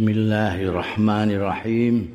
Bismillahirrahmanirrahim. 0.00 2.08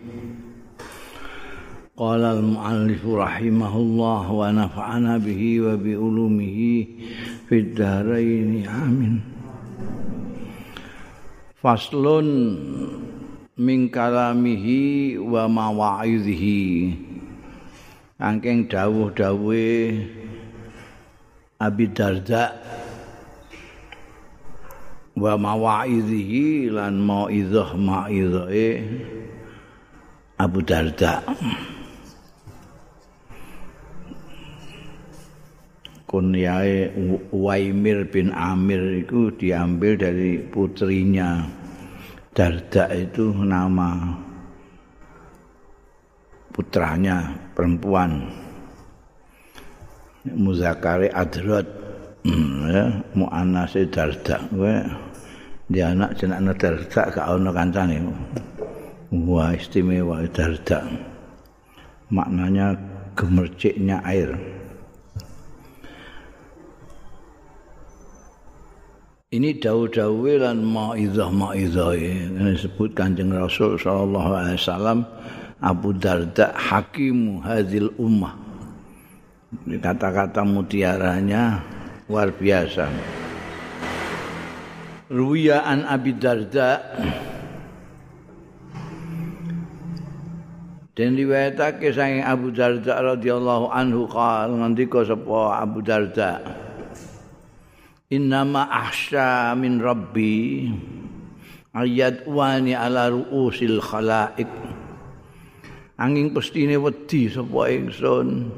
Qala 1.93 2.33
al-muallif 2.33 3.05
rahimahullah 3.05 4.25
wa 4.25 4.49
nafa'ana 4.49 5.21
bihi 5.21 5.61
wa 5.61 5.77
bi 5.77 5.93
ulumihi 5.93 6.73
fid 7.45 7.77
dharain 7.77 8.65
amin. 8.65 9.21
Faslun 11.61 12.25
min 13.53 13.93
kalamihi 13.93 15.21
wa 15.21 15.45
mawa'idhihi. 15.45 16.89
Angking 18.17 18.65
dawuh-dawuhe 18.65 19.77
Abi 21.61 21.85
Darda 21.93 22.49
wa 25.15 25.39
mawa'idhihi 25.39 26.75
lan 26.75 26.99
mau'izah 26.99 27.71
mau'izahe 27.79 28.67
Abu 30.35 30.59
Darda. 30.59 31.23
Kunyae 36.05 36.91
Waimir 37.31 38.07
bin 38.11 38.35
Amir 38.35 39.03
itu 39.03 39.31
diambil 39.35 39.95
dari 39.95 40.37
putrinya. 40.43 41.43
Darda 42.35 42.91
itu 42.91 43.31
nama 43.31 44.11
putranya 46.51 47.31
perempuan. 47.55 48.27
Muzakari 50.25 51.07
Adrot 51.15 51.63
hmm, 52.27 52.59
ya, 52.67 52.85
Mu'anasi 53.15 53.87
Darda 53.87 54.43
dia 55.65 55.89
anak 55.89 56.13
jenak 56.21 56.45
darda 56.61 57.03
gak 57.09 57.25
ono 57.25 57.49
kancane. 57.49 57.97
Wah 59.09 59.53
istimewa 59.57 60.21
darda 60.29 60.85
maknanya 62.13 62.77
gemerciknya 63.17 63.97
air. 64.05 64.29
Ini 69.35 69.59
dawu-dawu 69.59 70.37
lan 70.39 70.63
ma'idzah 70.63 71.27
ma'idzah 71.27 71.91
ini 71.97 72.55
disebut 72.55 72.95
kanjeng 72.95 73.35
Rasul 73.35 73.75
sallallahu 73.75 74.31
alaihi 74.31 74.55
wasallam 74.61 75.03
Abu 75.59 75.91
Darda 75.91 76.55
hakim 76.55 77.43
hadil 77.43 77.91
ummah. 77.99 78.31
Kata-kata 79.65 80.45
mutiaranya 80.45 81.59
luar 82.07 82.31
biasa 82.31 82.87
Ruya 85.05 85.61
an 85.61 85.85
Abi 85.85 86.17
Darda. 86.17 86.81
Dan 90.95 91.13
riwayatake 91.19 91.93
saking 91.93 92.25
Abu 92.25 92.49
Darda 92.55 93.03
radhiyallahu 93.03 93.69
anhu 93.69 94.07
qal 94.09 94.47
ngendika 94.47 95.03
sapa 95.03 95.59
Abu 95.59 95.83
Darda 95.83 96.39
Innama 98.07 98.63
ahsya 98.71 99.59
min 99.59 99.83
rabbi 99.83 100.71
ayat 101.75 102.23
wani 102.23 102.71
ala 102.71 103.11
ruusil 103.11 103.83
khalaik 103.83 104.47
Angin 105.99 106.31
pestine 106.31 106.79
wedi 106.79 107.27
sapa 107.27 107.75
ingsun 107.75 108.55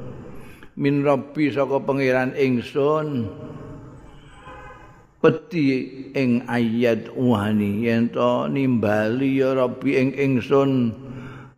min 0.78 0.95
rabbi 1.02 1.50
saka 1.50 1.81
pangeran 1.81 2.38
ingsun 2.38 3.34
peti 5.17 5.67
ing 6.13 6.45
ayat 6.45 7.09
wani 7.13 7.85
yen 7.89 8.09
to 8.13 8.45
nimbali 8.49 9.41
ya 9.41 9.57
rabbi 9.57 9.97
ing 9.97 10.09
ingsun. 10.13 10.93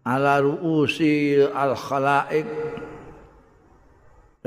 Ala 0.07 0.41
ruusi 0.41 1.43
al 1.43 1.75
khalaik 1.75 2.47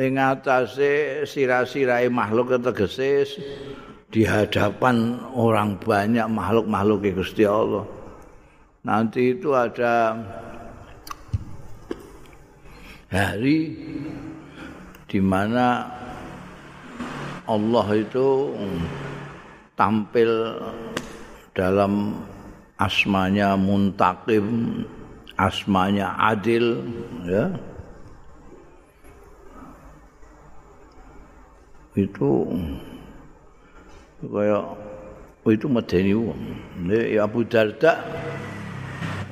ing 0.00 0.16
atase 0.16 1.22
sira-sirae 1.28 2.08
makhluk 2.08 2.56
tegese 2.58 3.28
di 4.12 4.28
hadapan 4.28 5.20
orang 5.32 5.80
banyak 5.80 6.28
makhluk-makhluk 6.28 7.04
Gusti 7.16 7.44
Allah. 7.48 7.84
Nanti 8.82 9.38
itu 9.38 9.54
ada 9.54 10.18
hari 13.12 13.60
di 15.06 15.20
mana 15.20 15.86
Allah 17.50 17.86
itu 17.98 18.54
tampil 19.74 20.30
dalam 21.52 22.22
asmanya 22.78 23.58
muntakim, 23.58 24.46
asmanya 25.34 26.14
adil, 26.18 26.86
ya. 27.26 27.50
Itu 31.92 32.48
kayak 34.22 34.64
oh 35.44 35.50
itu 35.52 35.66
medeni 35.68 36.14
wong. 36.16 36.40
Ya 36.88 37.26
Abu 37.26 37.44
Darda 37.44 38.00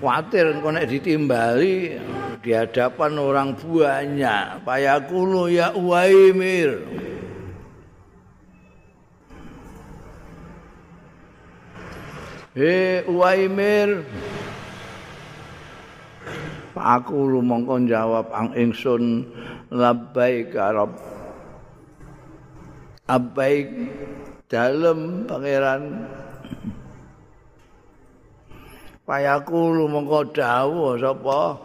khawatir 0.03 0.59
engko 0.59 0.69
nek 0.75 0.91
ditimbali 0.91 1.97
di 2.41 2.51
hadapan 2.53 3.17
orang 3.17 3.57
banyak, 3.57 4.65
payakulu 4.65 5.49
ya 5.49 5.73
Uwaimir. 5.73 6.85
He 12.51 13.07
Uwaimir 13.07 14.03
Aku 16.81 17.29
lumangka 17.29 17.77
jawab 17.87 18.33
ang 18.33 18.57
ingsun 18.57 19.29
labbaik 19.69 20.57
arab 20.57 20.97
Abbaik 23.05 23.69
dalem 24.49 25.29
pangeran. 25.29 26.09
Payaku 29.05 29.61
lumangka 29.77 30.41
dawuh 30.41 30.97
sapa? 30.99 31.59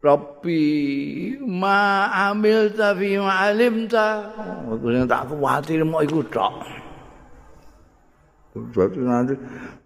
Rabbi 0.00 0.64
ma 1.44 2.08
amil 2.32 2.72
ta 2.72 2.96
fi 2.96 3.20
ma 3.20 3.52
alim 3.52 3.84
ta 3.84 4.32
Aku 4.64 4.88
tak 5.08 5.28
kuwatir 5.28 5.84
mau 5.84 6.00
iku 6.00 6.24
tok 6.28 6.80
Suatu 8.50 8.98
nanti 9.06 9.34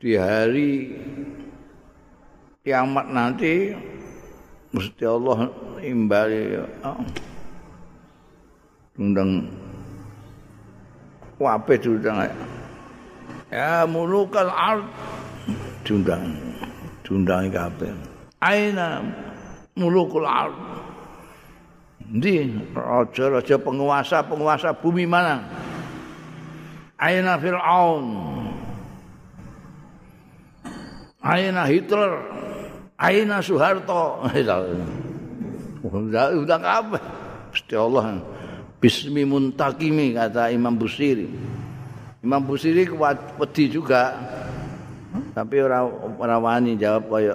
di 0.00 0.16
hari 0.16 0.96
kiamat 2.64 3.06
nanti 3.12 3.76
mesti 4.72 5.04
Allah 5.04 5.52
imbali 5.84 6.56
oh. 6.80 7.04
undang 8.96 9.44
wape 11.36 11.76
diundang 11.76 12.24
ya 13.52 13.84
mulukal 13.84 14.48
ard 14.48 14.88
diundang 15.84 16.32
diundang 17.04 17.52
kabeh 17.52 17.92
aina 18.40 19.04
mulukul 19.76 20.24
ard 20.24 20.56
Ndi 22.04 22.52
raja-raja 22.76 23.56
penguasa-penguasa 23.56 24.76
bumi 24.76 25.08
mana? 25.08 25.40
Aina 27.00 27.40
Fir'aun. 27.40 28.04
Aina 31.24 31.64
Hitler, 31.64 32.20
Aina 33.00 33.40
Soeharto. 33.40 34.28
Udah 35.80 36.60
apa? 36.60 37.00
Gusti 37.48 37.72
Allah. 37.72 38.20
Bismi 38.76 39.24
muntakimi 39.24 40.12
kata 40.12 40.52
Imam 40.52 40.76
Busiri. 40.76 41.24
Imam 42.20 42.44
Busiri 42.44 42.84
kuat 42.84 43.40
pedi 43.40 43.72
juga. 43.72 44.12
Tapi 45.32 45.64
ora 45.64 45.88
ora 46.20 46.36
wani 46.36 46.76
jawab 46.76 47.08
kaya 47.08 47.34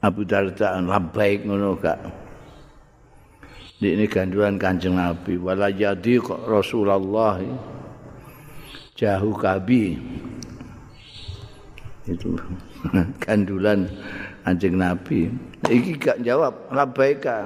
Abu 0.00 0.24
Darda 0.24 0.80
labbaik 0.80 1.44
ngono 1.44 1.76
gak. 1.76 1.98
Ini 3.78 4.10
gandulan 4.10 4.58
Kanjeng 4.58 4.98
Nabi 4.98 5.38
wala 5.38 5.70
jadi 5.70 6.18
Rasulullah 6.48 7.38
jahu 8.98 9.30
kabi 9.38 9.94
itu. 12.08 12.32
Gandulan 13.24 13.88
anjing 14.48 14.80
nabi. 14.80 15.28
Iki 15.68 15.92
gak 16.00 16.18
jawab 16.24 16.56
labaika 16.72 17.44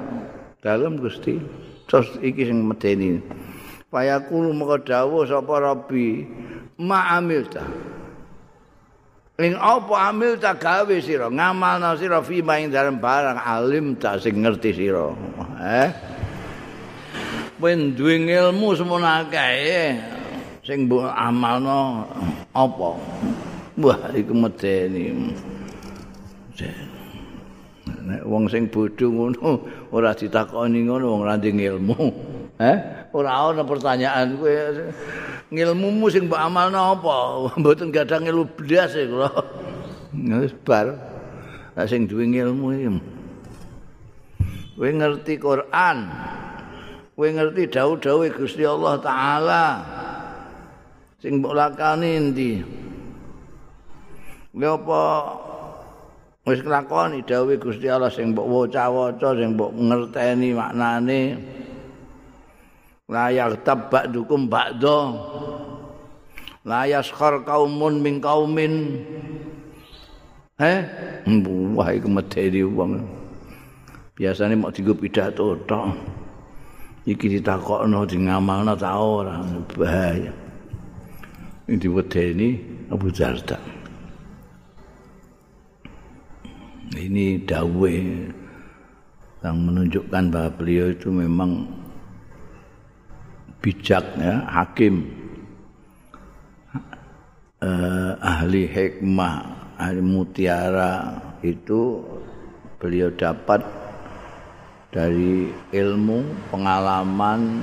dalam 0.62 0.96
gusti. 0.98 1.42
Terus 1.90 2.08
iki 2.22 2.46
sing 2.46 2.62
medeni. 2.62 3.18
Payaku 3.92 4.54
moko 4.54 4.80
dawuh 4.80 5.28
sapa 5.28 5.60
rabbi 5.60 6.24
ma 6.80 7.18
amilta. 7.18 7.66
Ing 9.42 9.58
apa 9.58 10.12
amil 10.12 10.38
ta 10.38 10.54
gawe 10.54 10.96
sira? 11.02 11.26
Ngamalna 11.26 11.98
sira 11.98 12.22
fi 12.22 12.44
maing 12.44 12.70
dalem 12.70 13.00
barang 13.00 13.40
alim 13.42 13.96
ta 13.98 14.20
sing 14.20 14.38
ngerti 14.38 14.70
sira. 14.76 15.10
Eh? 15.58 15.90
Wen 17.58 17.96
duwe 17.96 18.22
ilmu 18.22 18.76
semono 18.76 19.08
akeh 19.08 19.98
sing 20.62 20.86
mbok 20.86 21.10
amalno 21.10 22.06
apa 22.54 22.90
wah 23.80 24.12
iku 24.12 24.32
medeni 24.36 25.32
nek 28.02 28.22
wong 28.26 28.50
sing 28.50 28.66
bodho 28.66 29.06
ngono 29.08 29.62
ora 29.94 30.10
ditakoni 30.12 30.84
ngono 30.90 31.04
wong 31.16 31.20
ora 31.22 31.38
ilmu 31.38 31.98
eh? 32.58 32.78
Ora 33.12 33.52
ana 33.52 33.62
pertanyaan 33.62 34.40
kowe 34.40 34.52
ngilmumu 35.52 36.08
sing 36.08 36.26
mbok 36.26 36.40
amalno 36.40 36.96
apa? 36.96 37.16
Mboten 37.60 37.92
gadah 37.92 38.24
ilmu 38.24 38.48
blas 38.56 38.96
e 38.96 39.04
kula. 39.04 39.28
Wis 40.40 40.56
bar. 40.64 40.96
Sing 41.84 42.08
duwe 42.08 42.24
ilmu 42.24 42.66
iki. 42.72 42.90
Kowe 44.80 44.88
ngerti 44.88 45.34
Quran. 45.36 45.98
Kowe 47.12 47.28
ngerti 47.28 47.62
dawuh-dawuh 47.68 48.32
Gusti 48.32 48.64
Allah 48.64 48.96
taala. 49.04 49.64
Sing 51.20 51.44
mbok 51.44 51.52
lakani 51.52 52.08
endi 52.16 52.50
Lha 54.52 54.76
apa? 54.76 55.02
Wis 56.44 56.60
nglakoni 56.60 57.24
dawuh 57.24 57.56
Gusti 57.56 57.86
Allah 57.86 58.10
sing 58.12 58.36
mbok 58.36 58.46
waca-waca 58.50 59.32
sing 59.38 59.54
mbok 59.56 59.72
ngerteni 59.72 60.52
maknane. 60.52 61.20
Layak 63.08 63.64
tabak 63.64 64.12
dukum 64.12 64.50
ba'do 64.50 64.98
layas 66.62 67.10
khar 67.10 67.42
kaumun 67.42 67.98
min 68.00 68.22
kaumin 68.22 69.02
eh 70.62 70.80
wah 71.74 71.88
iku 71.94 72.08
medeni 72.10 72.60
wong. 72.66 73.00
Biasane 74.12 74.58
mau 74.58 74.74
digo 74.74 74.92
pidato 74.92 75.56
tok. 75.64 75.84
Iki 77.02 77.38
ditakokno 77.38 78.06
di 78.06 78.14
ta 78.78 78.90
ora? 78.94 79.42
Bahaya. 79.74 80.30
Ini 81.66 81.74
diwedeni 81.78 82.48
Abu 82.94 83.10
Darda 83.10 83.81
ini 86.96 87.40
dawe 87.40 87.96
yang 89.42 89.56
menunjukkan 89.58 90.24
bahwa 90.28 90.50
beliau 90.54 90.92
itu 90.92 91.08
memang 91.08 91.66
bijak 93.64 94.04
ya, 94.18 94.44
hakim. 94.50 95.08
Eh, 97.62 98.12
ahli 98.18 98.66
hikmah 98.66 99.34
ahli 99.78 100.02
mutiara 100.02 101.22
itu 101.46 102.02
beliau 102.82 103.06
dapat 103.14 103.62
dari 104.90 105.46
ilmu 105.70 106.50
pengalaman 106.50 107.62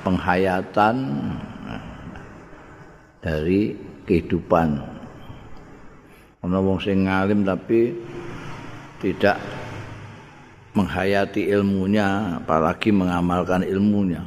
penghayatan 0.00 0.96
dari 3.20 3.76
kehidupan. 4.08 4.80
Ana 6.40 6.58
wong 6.62 6.80
sing 6.80 7.04
ngalim 7.04 7.44
tapi 7.44 7.92
tidak 9.00 9.36
menghayati 10.76 11.48
ilmunya 11.48 12.40
apalagi 12.40 12.92
mengamalkan 12.92 13.64
ilmunya. 13.64 14.20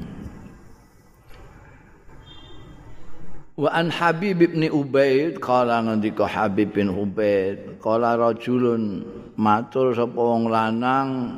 Wa 3.60 3.76
an 3.76 3.92
Habib 3.92 4.40
bin 4.40 4.64
Ubaid 4.72 5.44
kala 5.44 5.84
ngendika 5.84 6.24
Habib 6.24 6.72
bin 6.72 6.88
Ubaid 6.96 7.84
kala 7.84 8.16
rajulun 8.16 9.04
matur 9.36 9.92
sapa 9.92 10.16
wong 10.16 10.48
lanang 10.48 11.36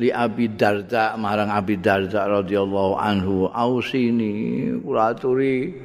li 0.00 0.08
Abi 0.08 0.56
Darda 0.56 1.12
marang 1.20 1.52
Abi 1.52 1.76
Darda 1.76 2.40
radhiyallahu 2.40 2.96
anhu 2.96 3.44
ausini 3.52 4.72
kula 4.80 5.12
aturi 5.12 5.76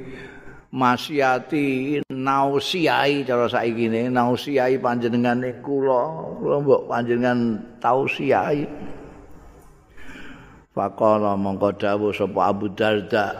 masyati 0.72 2.00
nausiai 2.08 3.28
cara 3.28 3.46
saiki 3.46 3.92
ne 3.92 4.08
nausiai 4.08 4.80
panjenengane 4.80 5.60
kula 5.60 6.32
kula 6.40 6.56
mbok 6.64 6.82
panjenengan 6.88 7.60
tausiai 7.76 8.64
Faqala 10.72 11.36
mongko 11.36 11.76
dawuh 11.76 12.16
sapa 12.16 12.48
Abu 12.48 12.72
Darda. 12.72 13.36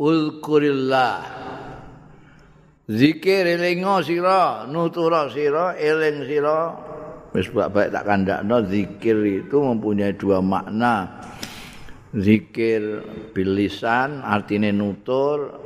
Ulkurillah 0.00 1.20
Zikir 2.88 3.46
elingo 3.46 4.00
sira 4.02 4.64
nutura 4.64 5.28
sira 5.30 5.76
eling 5.76 6.24
sira. 6.24 6.72
Wis 7.30 7.46
baik 7.52 7.94
tak 7.94 8.02
kandakno 8.02 8.66
zikir 8.66 9.22
itu 9.22 9.62
mempunyai 9.62 10.18
dua 10.18 10.42
makna. 10.42 11.22
Zikir 12.16 13.06
bilisan 13.30 14.24
artinya 14.26 14.74
nutur 14.74 15.59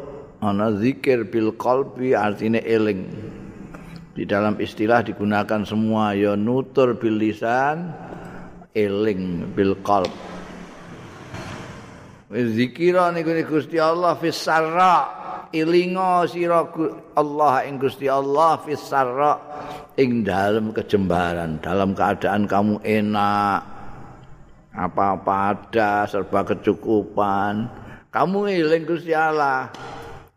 ana 0.44 0.76
zikir 0.76 1.25
bil 1.32 1.56
qalbi 1.56 2.12
artinya 2.12 2.61
eling. 2.61 3.08
Di 4.14 4.29
dalam 4.29 4.61
istilah 4.61 5.02
digunakan 5.02 5.67
semua 5.67 6.14
ya 6.14 6.37
nutur 6.37 6.94
bil 7.00 7.19
lisan 7.19 7.91
eling 8.76 9.50
bil 9.56 9.75
qalb. 9.81 10.12
Zikira 12.35 13.08
niku 13.14 13.32
Gusti 13.49 13.81
Allah 13.81 14.14
fis 14.20 14.37
sarra. 14.37 15.25
Ilinga 15.55 16.26
sira 16.26 16.67
Allah 17.14 17.62
ing 17.62 17.79
Gusti 17.79 18.11
Allah 18.11 18.58
fis 18.58 18.82
sarra 18.82 19.38
ing 19.94 20.26
dalam 20.26 20.75
kejembaran 20.75 21.62
dalam 21.62 21.94
keadaan 21.94 22.50
kamu 22.50 22.82
enak 22.82 23.62
apa-apa 24.75 25.35
ada 25.55 26.11
serba 26.11 26.43
kecukupan. 26.43 27.70
Kamu 28.11 28.50
eling 28.50 28.82
Gusti 28.87 29.14
Allah 29.14 29.70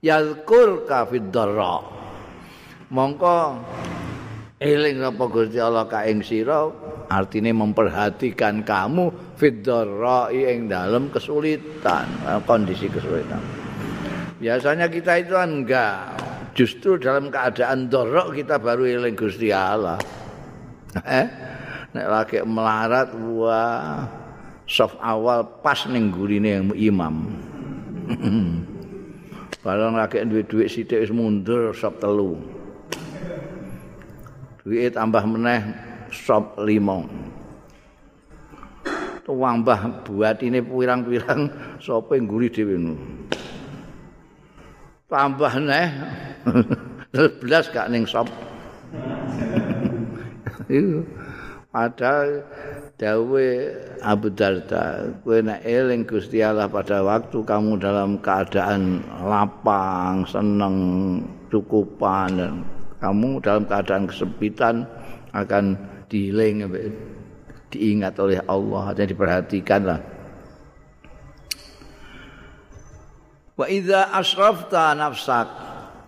yazkur 0.08 0.88
ka 0.88 1.04
fiddarra 1.04 1.84
mongko 2.88 3.60
eling 4.58 5.04
apa 5.04 5.24
Gusti 5.28 5.60
Allah 5.60 5.86
ka 5.86 6.08
ing 6.08 6.24
sira 6.24 6.72
artine 7.12 7.52
memperhatikan 7.52 8.64
kamu 8.64 9.36
fiddarra 9.36 10.32
ing 10.32 10.72
dalam 10.72 11.12
kesulitan 11.14 12.08
kondisi 12.48 12.90
kesulitan. 12.90 13.40
Biasanya 14.38 14.90
kita 14.90 15.22
itu 15.22 15.34
enggak. 15.34 16.26
Justru 16.58 16.98
dalam 16.98 17.30
keadaan 17.30 17.86
dorok 17.86 18.34
kita 18.34 18.58
baru 18.58 18.90
eling 18.98 19.14
Gusti 19.14 19.54
Allah. 19.54 20.02
Eh 21.06 21.28
nek 21.94 22.08
lagi 22.10 22.38
melarat 22.42 23.14
wah 23.14 24.06
soft 24.68 24.98
awal 25.00 25.46
pas 25.64 25.88
ning 25.90 26.12
gurine 26.12 26.66
imam 26.76 27.32
Barang 29.66 29.98
lagi 29.98 30.22
duit-duit 30.22 30.70
sithik 30.70 31.02
wis 31.02 31.10
mundur 31.10 31.74
sop 31.74 31.98
telu. 31.98 32.38
Duit 34.62 34.94
tambah 34.94 35.24
meneh 35.26 35.62
sop 36.14 36.62
lima. 36.62 37.02
Tuang 39.28 39.60
mbah 39.60 40.08
buat 40.08 40.40
ini 40.40 40.64
pirang-pirang 40.64 41.52
sapa 41.84 42.16
ngguri 42.16 42.48
dhewe 42.48 42.80
Tambah 45.12 45.54
neh 45.60 45.88
12 47.16 47.74
gak 47.76 47.92
ning 47.92 48.08
sop. 48.08 48.32
Padahal 51.74 52.30
dawe 52.98 53.48
Abu 54.02 54.34
Darda 54.34 55.14
kowe 55.22 55.38
nek 55.38 55.62
eling 55.62 56.10
Gusti 56.10 56.42
Allah 56.42 56.66
pada 56.66 57.06
waktu 57.06 57.46
kamu 57.46 57.78
dalam 57.78 58.18
keadaan 58.18 59.06
lapang, 59.22 60.26
seneng, 60.26 60.78
cukupan 61.54 62.30
dan 62.42 62.54
kamu 62.98 63.38
dalam 63.46 63.70
keadaan 63.70 64.10
kesempitan 64.10 64.90
akan 65.38 65.78
diiling 66.10 66.66
diingat 67.70 68.18
oleh 68.18 68.42
Allah 68.50 68.90
dan 68.98 69.06
diperhatikan 69.06 69.82
lah. 69.86 70.02
Wa 73.58 73.66
idza 73.70 74.10
asrafta 74.10 74.98
nafsak 74.98 75.50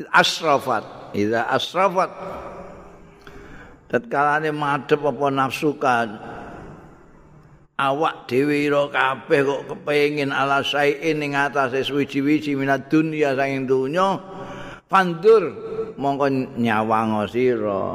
asrafat 0.09 1.13
idza 1.13 1.45
asrafat 1.53 2.09
tatkala 3.89 4.41
madhep 4.53 5.01
apa 5.01 5.27
nafsukan 5.33 6.07
awak 7.79 8.27
dhewe 8.27 8.67
ira 8.67 8.91
kabeh 8.91 9.47
kok 9.47 9.61
kepengin 9.71 10.35
ala 10.35 10.59
saein 10.59 11.23
ing 11.23 11.31
atase 11.31 11.87
suwi-wiji 11.87 12.59
minat 12.59 12.91
dunya 12.91 13.31
saking 13.39 13.63
donya. 13.63 14.19
Pandur 14.91 15.55
mongko 15.95 16.27
nyawang 16.59 17.23
sira. 17.31 17.87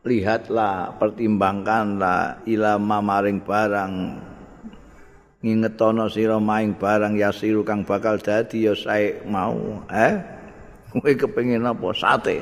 Lihatlah 0.00 0.96
pertimbangkanlah 0.96 2.48
ilama 2.48 3.04
maring 3.04 3.44
barang. 3.44 3.94
Ngingetono 5.44 6.08
sira 6.08 6.40
maing 6.40 6.80
barang 6.80 7.20
yasiru 7.20 7.60
kang 7.64 7.84
bakal 7.84 8.16
dadi 8.16 8.64
ya 8.64 8.72
sae 8.72 9.20
mau 9.28 9.84
eh? 9.92 10.16
Kowe 10.90 11.12
kepengin 11.16 11.64
apa? 11.64 11.86
Sate. 11.96 12.40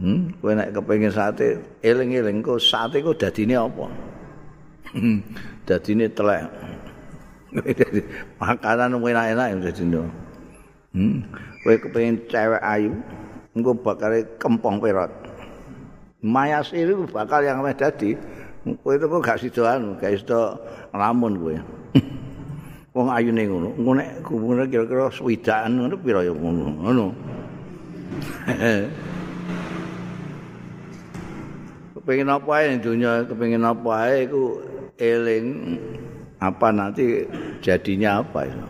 Hmm? 0.00 0.32
Kowe 0.40 0.52
nek 0.52 0.72
kepengin 0.74 1.12
sate 1.12 1.80
eling-eling 1.80 2.44
kok 2.44 2.60
sate 2.60 2.98
kok 3.00 3.20
dadine 3.20 3.56
apa 3.56 3.86
dadine 5.66 6.06
telek 6.10 6.46
makanan 8.42 8.98
enak-enak 8.98 9.46
yang 9.46 9.60
jadi 9.62 9.82
no. 9.86 10.02
Hmm. 10.94 11.22
Kowe 11.62 11.74
kepengin 11.78 12.18
cewek 12.26 12.62
ayu, 12.62 12.92
engko 13.54 13.72
bakal 13.78 14.10
kempong 14.38 14.82
perot. 14.82 15.10
Mayasir 16.22 16.86
itu 16.86 17.06
bakal 17.10 17.46
yang 17.46 17.62
meh 17.62 17.74
dadi. 17.74 18.18
Kowe 18.82 18.94
itu 18.98 19.06
gak 19.22 19.38
sidoan, 19.38 19.94
gak 20.02 20.18
sido 20.18 20.58
ngelamun 20.90 21.32
kowe. 21.38 21.54
Wong 22.94 23.08
ayu 23.10 23.30
ning 23.30 23.46
ngono. 23.50 23.68
Engko 23.78 23.92
nek 23.94 24.08
kubune 24.22 24.66
kira-kira 24.66 25.10
swidakan 25.14 25.78
ngono 25.78 25.94
pira 25.98 26.26
ya 26.26 26.34
ngono. 26.34 26.66
Ngono. 26.82 27.06
kepengin 32.04 32.28
apa 32.28 32.50
ae 32.60 32.76
dunia, 32.76 33.24
kepengin 33.24 33.64
apa 33.64 33.90
ae 34.04 34.28
iku 34.28 34.60
eling 34.98 35.78
apa 36.38 36.68
nanti 36.70 37.24
jadinya 37.64 38.20
apa 38.20 38.46
itu. 38.46 38.66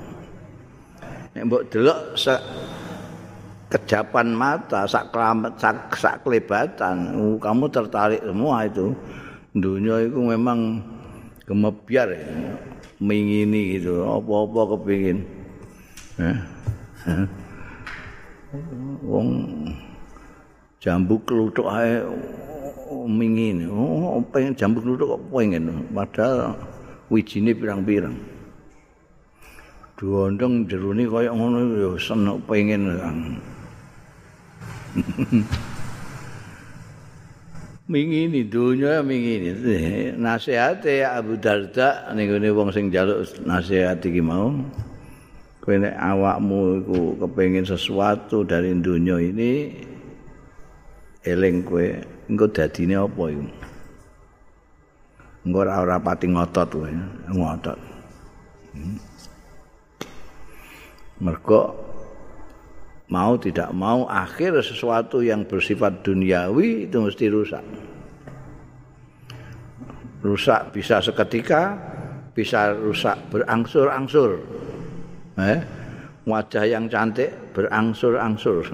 Nek 1.35 1.43
mbok 1.51 1.63
delok 1.67 2.01
sak 2.15 2.41
kejapan 3.75 4.31
mata, 4.31 4.87
sak 4.87 5.11
kelamet, 5.11 5.59
sak, 5.59 5.91
sak 5.99 6.23
kelebatan, 6.23 7.11
uh, 7.19 7.35
kamu 7.43 7.67
tertarik 7.75 8.23
semua 8.23 8.71
itu. 8.71 8.95
Dunia 9.51 10.07
itu 10.07 10.19
memang 10.19 10.83
gemebiar 11.47 12.15
ya. 12.15 12.23
mengini 13.03 13.77
gitu, 13.77 14.07
apa-apa 14.07 14.79
kepingin. 14.79 15.27
Eh? 16.23 16.39
Wong 19.03 19.29
jambu 20.79 21.19
kelutuk 21.27 21.67
ae 21.67 21.99
mingin. 23.11 23.67
Oh, 23.67 24.23
pengen 24.31 24.55
jambu 24.55 24.79
kelutuk 24.79 25.19
kok 25.19 25.23
pengen. 25.35 25.91
Padahal 25.91 26.55
wijine 27.11 27.51
pirang-pirang. 27.51 28.15
Duondong 29.99 30.71
jeruni 30.71 31.07
kaya 31.11 31.31
ngono 31.35 31.59
ya 31.75 31.91
seneng 31.99 32.39
pengen 32.47 32.83
kan. 33.03 33.19
mingini 37.85 38.49
dunya 38.49 39.05
mingini 39.05 39.53
nasihate 40.17 41.05
Abu 41.05 41.37
Darda 41.37 42.09
ning 42.17 42.33
wong 42.57 42.73
sing 42.73 42.89
njaluk 42.89 43.29
nasihat 43.45 44.01
iki 44.01 44.25
mau 44.25 44.57
kowe 45.61 45.77
nek 45.77 45.93
awakmu 45.93 46.81
iku 46.81 47.01
kepengin 47.21 47.69
sesuatu 47.69 48.41
dari 48.49 48.73
dunia 48.81 49.21
ini 49.21 49.85
eling 51.29 51.61
kowe 51.61 51.85
engko 52.31 52.47
dadine 52.51 52.97
apa 52.97 53.23
iku? 53.31 53.45
Engko 55.45 55.59
ora 55.61 55.75
ora 55.85 55.97
pati 56.01 56.27
ngotot 56.29 56.69
kowe 56.73 56.91
ngotot. 57.33 57.79
Hmm. 58.75 58.99
mergo 61.23 61.79
mau 63.07 63.39
tidak 63.39 63.71
mau 63.71 64.03
akhir 64.11 64.59
sesuatu 64.67 65.23
yang 65.23 65.47
bersifat 65.47 66.03
duniawi 66.03 66.91
itu 66.91 66.99
mesti 66.99 67.31
rusak. 67.31 67.63
Rusak 70.27 70.75
bisa 70.75 70.99
seketika 70.99 71.79
bisa 72.35 72.75
rusak 72.75 73.15
berangsur-angsur. 73.31 74.43
Eh? 75.39 75.61
wajah 76.25 76.65
yang 76.65 76.89
cantik 76.89 77.31
berangsur-angsur. 77.53 78.65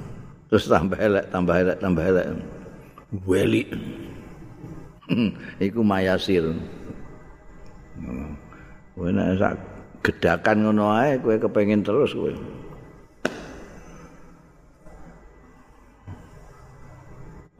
Terus 0.50 0.64
tambah 0.66 0.98
elek 0.98 1.30
tambah 1.30 1.54
elek 1.54 1.76
tambah 1.78 2.04
elek 2.06 2.26
weli. 3.26 3.66
Iku 5.58 5.82
mayasir 5.82 6.54
kowe 8.94 9.08
nek 9.10 9.40
sak 9.40 9.54
gedakan 10.06 10.56
ngono 10.68 10.92
ae 10.92 11.18
kowe 11.18 11.34
kepengin 11.36 11.82
terus 11.82 12.14
kowe. 12.14 12.32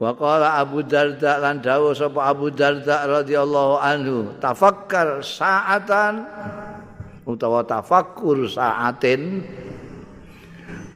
Wa 0.01 0.17
qala 0.17 0.57
Abu 0.57 0.81
Darda 0.81 1.37
lan 1.37 1.61
dawuh 1.61 1.93
sapa 1.93 2.25
Abu 2.25 2.49
Darda 2.49 3.05
radhiyallahu 3.05 3.75
anhu, 3.77 4.33
tafakkar 4.41 5.21
sa'atan 5.21 6.25
utawa 7.29 7.61
tafakkur 7.61 8.49
sa'atin. 8.49 9.45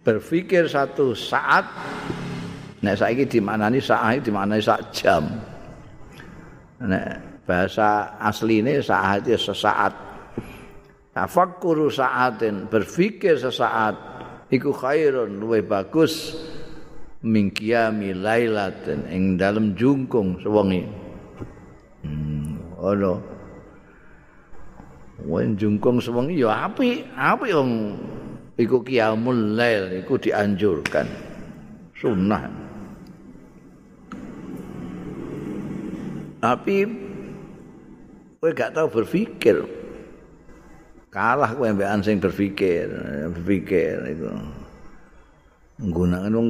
Berpikir 0.02 0.66
satu 0.70 1.14
saat 1.14 1.66
nek 2.86 3.02
saiki 3.02 3.26
dimaknani 3.26 3.82
saat 3.82 4.22
dimaknani 4.22 4.62
sak 4.62 4.94
jam. 4.94 5.26
Nek 6.86 7.42
bahasa 7.50 8.14
asline 8.22 8.78
saat 8.86 9.26
itu 9.26 9.42
sesaat. 9.42 9.94
Tafakkur 11.16 11.88
sa'atin 11.88 12.68
berpikir 12.68 13.40
sesaat 13.40 13.96
iku 14.52 14.76
khairun 14.76 15.40
luwih 15.40 15.64
bagus 15.64 16.36
mingkiami 17.24 18.12
lailaten 18.12 19.08
ing 19.08 19.40
dalem 19.40 19.74
jungkung 19.80 20.38
sewengi. 20.44 20.84
Hmm, 22.04 22.60
ono. 22.78 23.16
Wen 25.24 25.56
jungkung 25.56 26.04
sewengi 26.04 26.44
ya 26.44 26.68
apik, 26.68 27.08
apik 27.16 27.56
wong 27.56 27.96
iku 28.60 28.84
qiyamul 28.84 29.56
lail 29.56 29.96
iku 30.04 30.20
dianjurkan. 30.20 31.08
Sunnah. 31.96 32.65
Tapi 36.46 36.86
kowe 38.38 38.54
gak 38.54 38.78
tahu 38.78 39.02
berpikir. 39.02 39.66
Kalah 41.10 41.58
kowe 41.58 41.66
mbekan 41.66 42.06
sing 42.06 42.22
berpikir, 42.22 42.86
berpikir 43.34 43.98
itu. 44.14 44.30
Nggunakan 45.82 46.38
wong 46.38 46.50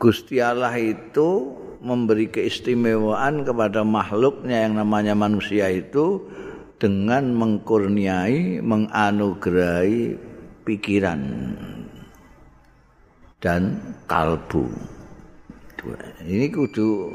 Gusti 0.00 0.40
Allah 0.40 0.72
itu 0.80 1.52
memberi 1.84 2.32
keistimewaan 2.32 3.44
kepada 3.44 3.84
makhluknya 3.84 4.64
yang 4.64 4.80
namanya 4.80 5.12
manusia 5.12 5.68
itu 5.68 6.24
dengan 6.80 7.36
mengkurniai, 7.36 8.64
menganugerahi 8.64 10.16
pikiran 10.64 11.20
dan 13.44 13.76
kalbu. 14.08 14.64
Ini 16.24 16.48
kudu 16.48 17.12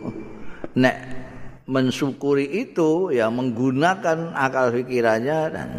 nek 0.78 1.25
mensyukuri 1.66 2.46
itu 2.46 3.10
ya 3.10 3.34
menggunakan 3.34 4.38
akal 4.38 4.70
pikirannya 4.70 5.40
dan 5.50 5.70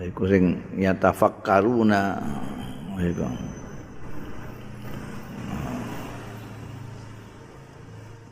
iku 0.00 0.24
sing 0.28 0.64
yatafakkaruna 0.80 2.16
iku 2.96 3.28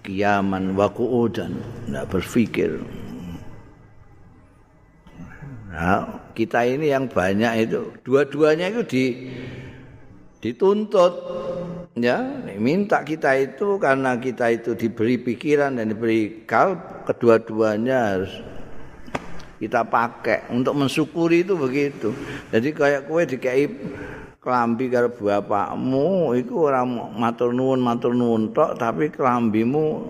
kiaman 0.04 0.76
wa 0.76 0.88
qu'udan 0.92 1.60
enggak 1.88 2.08
berpikir 2.12 2.80
nah, 5.72 6.08
kita 6.36 6.64
ini 6.68 6.92
yang 6.92 7.08
banyak 7.08 7.68
itu 7.68 7.92
dua-duanya 8.04 8.68
itu 8.72 8.82
di 8.84 9.04
dituntut. 10.44 11.14
Ya 11.96 12.20
minta 12.60 13.00
kita 13.06 13.32
itu 13.38 13.80
karena 13.80 14.18
kita 14.20 14.50
itu 14.52 14.76
diberi 14.76 15.16
pikiran 15.16 15.78
dan 15.78 15.94
diberi 15.94 16.42
kalb 16.42 17.06
kedua-duanya 17.06 17.98
harus 18.12 18.34
kita 19.62 19.86
pakai 19.86 20.50
untuk 20.50 20.74
mensyukuri 20.74 21.46
itu 21.46 21.54
begitu. 21.56 22.10
Jadi 22.50 22.68
kayak 22.74 23.06
kue 23.06 23.22
dikei 23.24 23.70
klambi 24.42 24.90
karo 24.92 25.08
bapakmu 25.08 26.36
iku 26.36 26.68
ora 26.68 26.84
matur 26.84 27.54
nuwun 27.54 27.80
matur 27.80 28.12
nuwun 28.12 28.52
tok 28.52 28.76
tapi 28.76 29.08
klambimu 29.08 30.04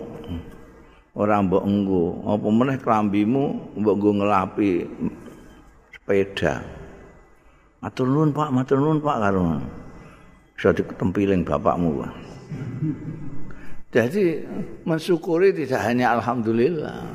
ora 1.15 1.39
mbok 1.39 1.63
enggo 1.63 2.19
apa 2.27 2.47
meneh 2.49 2.77
klambimu 2.81 3.43
mbok 3.77 3.95
nggo 3.95 4.11
ngelapi 4.19 4.71
sepeda? 5.93 6.65
Matur 7.79 8.09
nuwun 8.09 8.33
Pak 8.33 8.49
matur 8.49 8.81
nuwun 8.81 8.99
Pak 9.05 9.17
karo 9.21 9.84
iso 10.55 10.69
diketempiling 10.71 11.43
bapakmu 11.43 12.07
jadi 13.91 14.43
mensyukuri 14.83 15.55
tidak 15.55 15.81
hanya 15.83 16.15
alhamdulillah 16.19 17.11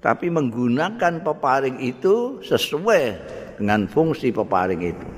tapi 0.00 0.32
menggunakan 0.32 1.22
peparing 1.22 1.78
itu 1.82 2.40
sesuai 2.42 3.02
dengan 3.58 3.86
fungsi 3.86 4.32
peparing 4.32 4.82
itu 4.94 5.08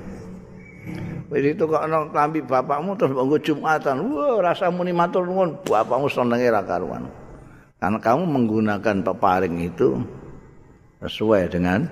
Wis 1.33 1.57
itu 1.57 1.65
kok 1.65 1.81
ana 1.81 2.05
klambi 2.13 2.45
bapakmu 2.45 2.93
terus 2.93 3.17
mbok 3.17 3.41
Jumatan. 3.41 4.05
Wah, 4.13 4.37
rasa 4.37 4.69
muni 4.69 4.93
matur 4.93 5.25
nuwun, 5.25 5.57
bapakmu 5.65 6.05
senenge 6.05 6.45
ra 6.45 6.61
karuan. 6.61 7.09
Karena 7.81 7.97
kamu 7.97 8.23
menggunakan 8.29 9.01
peparing 9.01 9.57
itu 9.65 9.97
sesuai 11.01 11.49
dengan 11.49 11.89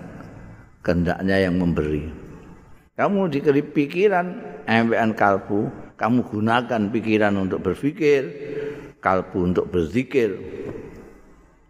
kehendaknya 0.85 1.49
yang 1.49 1.57
memberi. 1.57 2.05
Kamu 2.93 3.33
dikeri 3.33 3.65
pikiran, 3.65 4.50
embean 4.65 5.13
kalbu, 5.13 5.69
kamu 5.97 6.25
gunakan 6.27 6.81
pikiran 6.89 7.33
untuk 7.37 7.61
berpikir, 7.61 8.21
kalbu 9.01 9.53
untuk 9.53 9.65
berzikir. 9.69 10.37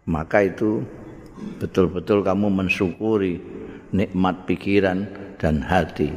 Maka 0.08 0.48
itu 0.48 0.82
betul-betul 1.62 2.26
kamu 2.26 2.50
mensyukuri 2.50 3.38
nikmat 3.94 4.48
pikiran 4.48 5.06
dan 5.38 5.62
hati. 5.62 6.10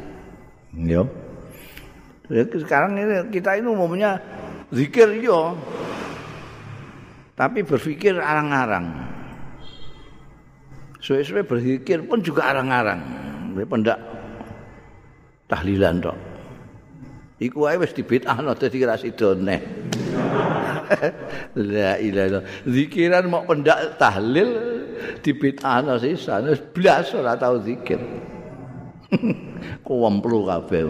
Yo. 0.74 1.06
Sekarang 2.32 2.98
ini 2.98 3.30
kita 3.30 3.54
ini 3.54 3.68
umumnya 3.70 4.18
zikir 4.74 5.22
yo. 5.22 5.54
Tapi 7.36 7.62
berpikir 7.62 8.16
arang-arang. 8.16 9.12
Suwe-suwe 11.04 11.44
berzikir 11.44 12.02
pun 12.08 12.24
juga 12.24 12.48
arang-arang. 12.48 12.98
Pendak 13.68 14.00
tahlilan 15.46 16.00
tok. 16.02 16.16
Iku 17.36 17.68
wae 17.68 17.76
wis 17.76 17.92
dibid'ahno 17.92 18.56
dadi 18.56 18.80
ra 18.80 18.96
sidone. 18.96 19.56
La 21.60 22.00
ilaha 22.00 22.00
illallah. 22.00 22.44
Zikiran 22.64 23.28
mau 23.28 23.44
pendak 23.44 24.00
tahlil 24.00 24.56
dibid'ahno 25.20 26.00
sisan 26.00 26.48
wis 26.48 26.64
blas 26.64 27.12
ora 27.12 27.36
tau 27.36 27.60
zikir. 27.60 28.00
Kuwemplu 29.86 30.48
kabeh. 30.48 30.80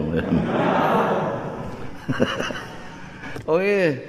oh 3.43 3.59
iya. 3.63 3.99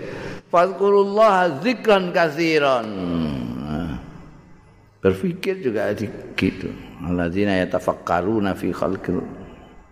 Fadkurullah 0.49 1.61
zikran 1.61 2.15
kasiran. 2.15 2.89
Berfikir 4.99 5.59
juga 5.63 5.91
gitu. 6.39 6.71
Alladzina 7.03 7.55
yatafakkaruna 7.63 8.55
fi 8.59 8.71
khalqil 8.71 9.23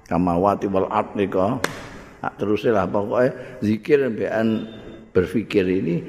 kamawati 0.07 0.67
wal 0.71 0.89
ardi 0.91 1.27
kok. 1.27 1.86
Terus 2.35 2.67
lah 2.67 2.91
pokoknya 2.91 3.63
zikir 3.63 4.03
bean 4.11 4.67
berfikir 5.15 5.63
ini 5.63 6.03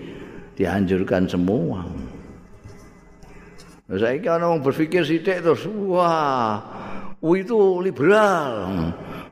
dianjurkan 0.58 1.30
semua. 1.30 1.86
Saya 3.88 4.20
kira 4.20 4.42
orang 4.44 4.60
berfikir 4.60 5.08
sidik 5.08 5.40
terus, 5.40 5.64
wah, 5.64 6.60
itu 7.24 7.80
liberal. 7.80 8.68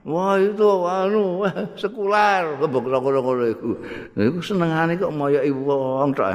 Wah 0.05 0.37
itu 0.37 0.69
anu 0.85 1.43
sekular 1.73 2.61
kebok-kebok 2.61 3.35
iku. 3.51 3.69
Iku 4.13 4.39
senengane 4.39 5.01
kok 5.01 5.09
moyoki 5.09 5.49
wong 5.49 6.13
tok. 6.13 6.29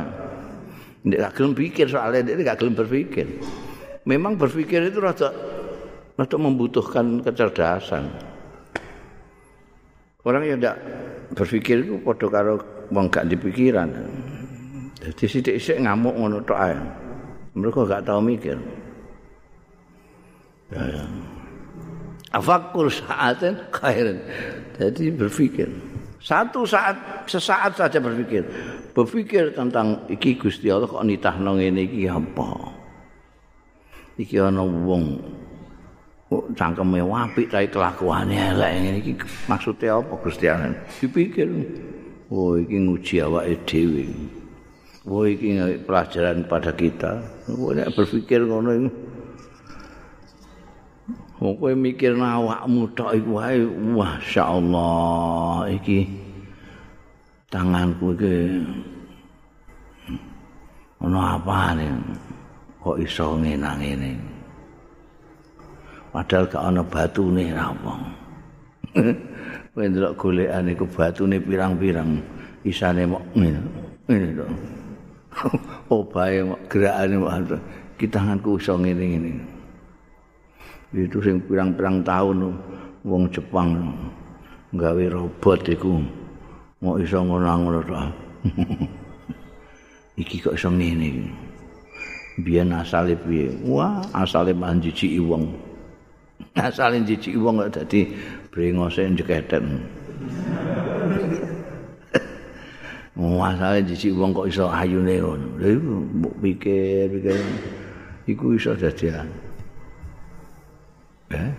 Nek 1.06 1.16
gak 1.16 1.32
gelem 1.38 1.54
pikir 1.56 1.86
soalnya 1.88 2.34
dia 2.34 2.44
gak 2.44 2.60
gelem 2.60 2.74
berpikir. 2.76 3.40
Memang 4.04 4.36
berpikir 4.36 4.90
itu 4.90 4.98
rada 5.00 5.32
rada 6.18 6.36
membutuhkan 6.36 7.24
kecerdasan. 7.24 8.10
Orang 10.20 10.44
yang 10.44 10.60
tidak 10.60 10.76
berpikir 11.32 11.80
itu 11.80 11.96
padha 12.04 12.26
karo 12.28 12.54
wong 12.92 13.08
gak 13.08 13.28
dipikiran. 13.30 13.88
Jadi 15.00 15.24
sithik-sithik 15.24 15.80
ngamuk 15.80 16.12
ngono 16.12 16.44
tok 16.44 16.60
ae. 16.60 16.76
Mereka 17.56 17.88
gak 17.88 18.04
tahu 18.04 18.20
mikir. 18.20 18.56
Ya, 20.70 20.82
ya. 20.86 21.04
afakur 22.30 22.86
saatin 22.90 23.58
khairin. 23.74 24.18
Jadi 24.78 25.10
berpikir. 25.10 25.68
Satu 26.20 26.68
saat, 26.68 27.24
sesaat 27.26 27.80
saja 27.80 27.98
berpikir. 27.98 28.44
Berpikir 28.92 29.56
tentang 29.56 30.04
iki 30.12 30.36
Gusti 30.36 30.68
Allah 30.68 30.86
kok 30.86 31.00
nitahno 31.00 31.56
ngene 31.56 31.88
iki 31.88 32.04
apa? 32.06 32.76
Iki 34.20 34.36
ana 34.36 34.60
wong 34.60 35.16
cangkeme 36.30 37.02
apik 37.02 37.50
tapi 37.50 37.66
kelakuane 37.66 38.38
elek 38.54 38.70
ngene 38.78 38.98
iki 39.02 39.12
maksude 39.50 39.90
apa 39.90 40.14
Gusti 40.22 40.46
Allah? 40.46 40.78
Dipikir. 41.02 41.50
Oh 42.30 42.54
iki 42.54 42.78
nguji 42.78 43.18
awake 43.26 43.66
dhewe. 43.66 44.06
Oh 45.10 45.26
iki 45.26 45.58
pelajaran 45.82 46.46
pada 46.46 46.70
kita. 46.70 47.18
Oh 47.50 47.74
berpikir 47.74 48.46
ngono 48.46 48.70
iki. 48.78 48.90
Wong 51.40 51.56
kowe 51.56 51.72
mikir 51.72 52.20
awakmu 52.20 52.92
tok 52.92 53.16
iku 53.16 53.40
wae 53.40 53.64
masyaallah 53.96 55.72
iki 55.72 56.04
tanganku 57.48 58.12
iki 58.12 58.60
ono 61.00 61.16
apane 61.16 61.88
kok 62.84 63.00
iso 63.00 63.40
ngenang 63.40 63.80
ngene 63.80 64.29
padahal 66.10 66.50
gak 66.50 66.66
ono 66.66 66.82
batune 66.86 67.44
apa 67.54 67.92
kowe 69.70 69.86
ndelok 69.86 70.18
golekan 70.18 70.66
iku 70.74 70.86
batune 70.90 71.38
pirang-pirang 71.38 72.18
isane 72.66 73.06
mok 73.06 73.22
ngene 73.38 74.30
to. 74.36 74.46
Oh 75.90 76.02
bae 76.04 76.42
gerakane 76.66 77.16
mok. 77.16 77.30
Kita 77.94 78.18
tanganku 78.18 78.58
iso 78.58 78.74
ngene-ngene. 78.74 79.38
Itu 80.90 81.22
sing 81.22 81.38
pirang-pirang 81.46 82.02
tahun 82.02 82.50
wong 83.06 83.30
Jepang 83.30 83.94
gawe 84.74 85.04
robot 85.06 85.60
iku. 85.70 86.02
Mau 86.82 86.98
iso 86.98 87.22
ngono-ngono 87.22 87.80
iki 90.20 90.42
kok 90.42 90.58
iso 90.58 90.68
ngene 90.72 91.30
biyen 92.42 92.74
asale 92.74 93.14
piye? 93.14 93.54
Wah 93.64 94.02
asale 94.16 94.50
manjiji 94.50 95.20
wong 95.22 95.69
asale 96.58 97.04
jiji 97.06 97.36
wong 97.36 97.62
kok 97.62 97.70
dadi 97.82 98.10
brengose 98.50 99.06
njeketen 99.06 99.86
saya 103.60 103.84
jisi 103.84 104.08
wong 104.16 104.32
kok 104.32 104.48
iso 104.48 104.72
ayune 104.72 105.20
ngono. 105.20 105.48
Lha 105.60 105.68
iku 105.76 105.94
pikir 106.40 107.12
pikir 107.12 107.38
iku 108.24 108.44
iso 108.56 108.72
dadian. 108.72 109.28
Eh? 111.28 111.50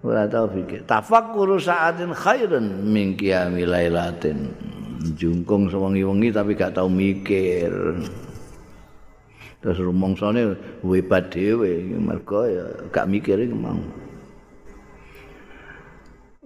Ora 0.00 0.24
tau 0.24 0.48
pikir. 0.48 0.88
Tafakkuru 0.88 1.60
sa'atin 1.60 2.16
khairan 2.16 2.88
min 2.88 3.12
qiyami 3.12 3.68
lailatin. 3.68 4.48
Jungkung 5.14 5.68
sewengi-wengi 5.68 6.32
tapi 6.32 6.56
gak 6.56 6.80
tau 6.80 6.88
mikir. 6.88 7.70
Terus 9.66 9.82
rumongsane 9.82 10.54
hebat 10.86 11.34
dhewe 11.34 11.90
mergo 11.98 12.46
ya 12.46 12.70
gak 12.94 13.10
mikir 13.10 13.34
iki 13.34 13.50
mau. 13.50 13.74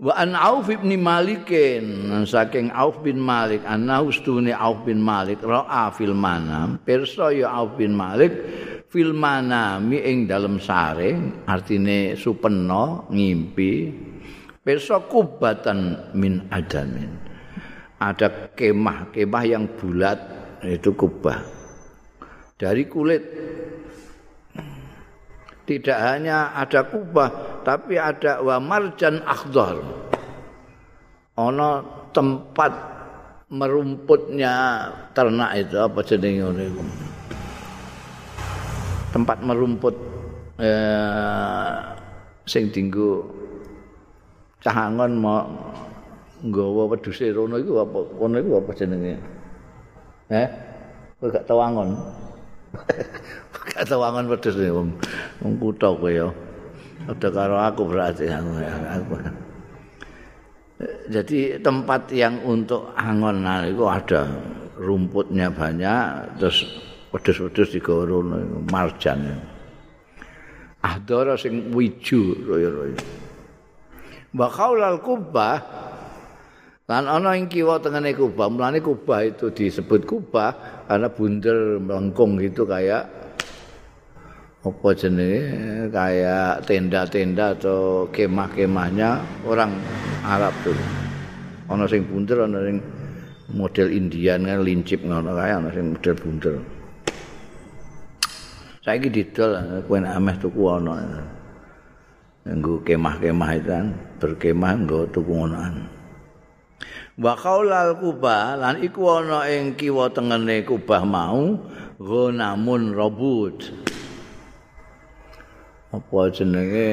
Wa 0.00 0.16
an 0.16 0.32
Auf 0.32 0.72
bin 0.72 0.88
Malikin 0.96 2.08
saking 2.24 2.72
Auf 2.72 3.04
bin 3.04 3.20
Malik 3.20 3.60
ana 3.68 4.00
ustune 4.00 4.56
Auf 4.56 4.88
bin 4.88 5.04
Malik 5.04 5.44
ra'a 5.44 5.92
fil 5.92 6.16
manam 6.16 6.80
pirsa 6.80 7.28
ya 7.28 7.52
Auf 7.52 7.76
bin 7.76 7.92
Malik 7.92 8.32
fil 8.88 9.12
manami 9.12 10.00
ing 10.00 10.24
dalem 10.24 10.56
sare 10.56 11.44
artine 11.44 12.16
supena 12.16 13.04
ngimpi 13.12 13.92
pirsa 14.64 15.04
kubatan 15.04 16.08
min 16.16 16.48
adamin 16.48 17.12
ada 18.00 18.48
kemah-kemah 18.56 19.44
yang 19.44 19.68
bulat 19.76 20.16
itu 20.64 20.96
kubah 20.96 21.59
dari 22.60 22.84
kulit. 22.84 23.24
Tidak 25.64 25.98
hanya 26.02 26.52
ada 26.52 26.84
kubah 26.84 27.62
tapi 27.64 27.96
ada 27.96 28.44
wa 28.44 28.60
marjan 28.60 29.24
akhdar. 29.24 29.80
Ana 31.40 31.80
tempat 32.12 32.72
merumputnya 33.48 34.86
ternak 35.16 35.50
itu 35.56 35.74
apa 35.80 35.98
jenenge 36.06 36.42
ngono 36.46 36.86
tempat 39.10 39.42
merumput 39.42 39.94
eh, 40.62 41.74
sing 42.46 42.70
dinggo 42.70 43.26
cahangon 44.62 45.18
mau 45.18 45.50
nggawa 46.46 46.94
wedhuse 46.94 47.34
rono 47.34 47.58
iku 47.58 47.82
apa 47.82 47.98
kono 48.14 48.36
iku 48.38 48.50
apa 48.62 48.70
jenenge? 48.78 49.14
Eh 50.30 50.48
kowe 51.18 51.28
gak 51.28 51.44
tau 51.44 51.58
angon 51.58 51.98
gak 53.70 53.84
tau 53.86 54.02
angon 54.02 54.30
wedhus 54.30 54.56
wong 54.56 54.88
wong 55.42 55.52
kutha 55.58 55.88
kowe 55.94 56.10
ya 56.10 56.28
ada 57.08 57.28
karo 57.32 57.56
aku 57.58 57.82
berarti 57.88 58.30
aku 58.30 58.50
jadi 61.10 61.60
tempat 61.60 62.08
yang 62.14 62.40
untuk 62.46 62.94
angon 62.96 63.42
nah 63.44 63.66
itu 63.66 63.84
ada 63.84 64.26
rumputnya 64.80 65.52
banyak 65.52 66.40
terus 66.40 66.64
wedhus-wedhus 67.10 67.74
digoro 67.74 68.22
marjan. 68.70 69.42
Ahdara 70.80 71.36
sing 71.36 71.74
wiju 71.74 72.48
royo-royo. 72.48 72.96
Wa 74.32 74.48
qaulal 74.48 75.02
kubah 75.04 75.58
lan 76.90 77.06
ana 77.06 77.38
ing 77.38 77.46
kiwa 77.46 77.78
tengene 77.78 78.10
kubah, 78.18 78.50
mulane 78.50 78.82
kubah 78.82 79.22
itu 79.22 79.54
disebut 79.54 80.10
kubah 80.10 80.82
karena 80.90 81.06
bundel 81.06 81.78
melengkung 81.78 82.34
gitu 82.42 82.66
kayak 82.66 83.06
apa 84.66 84.88
jenenge 84.98 85.86
kayak 85.94 86.66
tenda-tenda 86.66 87.54
atau 87.54 88.10
kemah-kemahnya 88.10 89.22
orang 89.46 89.70
Arab 90.26 90.50
tuh. 90.66 90.74
Ana 91.70 91.86
sing 91.86 92.02
bundel 92.10 92.50
ana 92.50 92.58
sing 92.66 92.82
model 93.54 93.86
Indian 93.94 94.42
kan 94.42 94.58
lincip 94.66 95.06
ngono 95.06 95.30
kae 95.38 95.54
ana 95.54 95.70
sing 95.70 95.94
model 95.94 96.14
bundel. 96.18 96.56
Saiki 98.82 99.06
didol 99.06 99.78
kowe 99.86 99.94
nek 100.02 100.18
ameh 100.18 100.34
tuku 100.42 100.62
ana. 100.66 101.22
Nggo 102.50 102.82
kemah-kemah 102.82 103.50
itu 103.62 103.68
kan, 103.70 103.86
berkemah 104.18 104.72
nggo 104.82 105.06
tuku 105.14 105.30
ngonoan. 105.38 105.99
Wa 107.18 107.34
qaulal 107.34 107.98
kubah 107.98 108.60
lan 108.60 108.78
iku 108.84 109.18
ana 109.18 109.48
ing 109.50 109.74
kiwa 109.74 110.12
tengene 110.14 110.62
kubah 110.62 111.02
mau 111.02 111.58
ghanamun 111.98 112.94
robut. 112.94 113.74
Apa 115.90 116.30
jenenge 116.30 116.88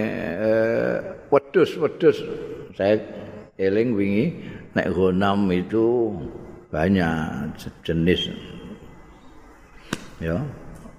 wedhus-wedhus. 1.29 2.17
Saya 2.73 2.97
eling 3.61 3.93
wingi 3.93 4.25
nek 4.73 4.89
ghanam 4.89 5.45
itu 5.53 6.17
banyak 6.73 7.53
jenis. 7.85 8.33
Ya. 10.17 10.41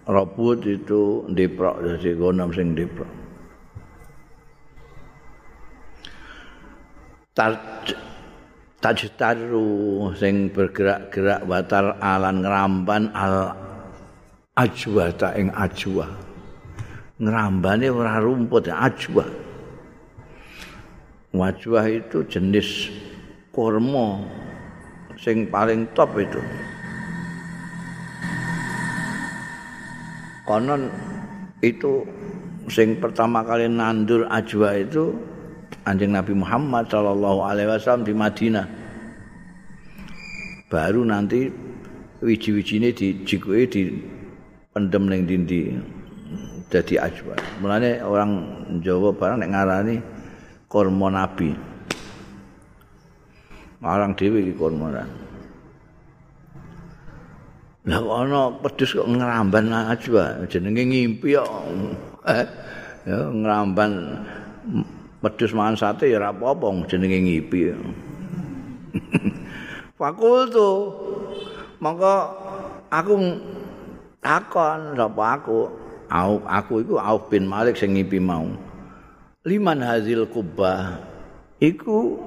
Robut 0.08 0.64
itu 0.64 1.28
diprok 1.28 1.84
dari 1.84 2.16
ghanam 2.16 2.48
sing 2.54 2.72
diprok. 2.72 3.10
Tar 7.36 7.60
tajtaru 8.78 10.14
sing 10.14 10.54
bergerak-gerak 10.54 11.42
watar 11.50 11.98
alan 11.98 12.46
ngramban 12.46 13.10
al 13.10 13.54
ajwa 14.54 15.10
ta 15.14 15.34
ing 15.34 15.50
ajwa. 15.50 16.06
Ngrambane 17.18 17.90
ora 17.90 18.22
rumput 18.22 18.70
ajwa. 18.70 19.26
Wajwa 21.34 21.80
itu 21.90 22.22
jenis 22.30 22.94
kurma 23.50 24.22
sing 25.18 25.50
paling 25.50 25.90
top 25.98 26.14
itu. 26.14 26.38
Konon 30.46 30.88
itu 31.60 32.06
sing 32.70 32.96
pertama 33.02 33.42
kali 33.42 33.66
nandur 33.66 34.24
ajwa 34.30 34.78
itu 34.78 35.12
anjing 35.88 36.12
Nabi 36.12 36.36
Muhammad 36.36 36.92
Shallallahu 36.92 37.40
Alaihi 37.40 37.68
Wasallam 37.72 38.04
di 38.04 38.12
Madinah. 38.12 38.66
Baru 40.68 41.00
nanti 41.08 41.48
wiji-wiji 42.20 42.76
ini 42.76 42.92
di 42.92 43.82
pendem 44.68 45.08
neng 45.08 45.24
dindi 45.24 45.72
jadi 46.68 47.08
ajwa. 47.08 47.34
Mulanya 47.64 48.04
orang 48.04 48.30
Jawa 48.84 49.16
barang 49.16 49.40
nek 49.40 49.50
ngarani 49.50 49.96
kormo 50.68 51.08
Nabi. 51.08 51.56
Orang 53.80 54.12
dewi 54.12 54.52
ki 54.52 54.54
kormo 54.58 54.92
Lah 57.88 58.04
ana 58.04 58.52
pedhus 58.60 58.92
kok 58.92 59.08
ngramban 59.08 59.72
ajwa 59.72 60.44
jenenge 60.52 60.84
ngimpi 60.84 61.40
kok. 61.40 61.48
Eh, 62.28 62.44
ya 63.08 63.32
ngramban 63.32 64.20
Medus 65.18 65.50
mangan 65.50 65.74
sate 65.74 66.14
ya 66.14 66.22
ora 66.22 66.30
apa-apa 66.30 66.86
jenenge 66.86 67.18
ngipi. 67.18 67.74
Fakultu 69.98 70.94
mongko 71.82 72.16
aku 72.86 73.14
takon 74.22 74.94
sapa 74.94 75.24
aku 75.34 75.58
aku, 76.06 76.34
aku 76.46 76.72
iku 76.86 76.94
Auf 77.02 77.26
bin 77.34 77.50
Malik 77.50 77.74
sing 77.74 77.98
ngipi 77.98 78.22
mau. 78.22 78.46
Liman 79.42 79.82
hazil 79.82 80.30
kubah 80.30 81.02
iku 81.58 82.22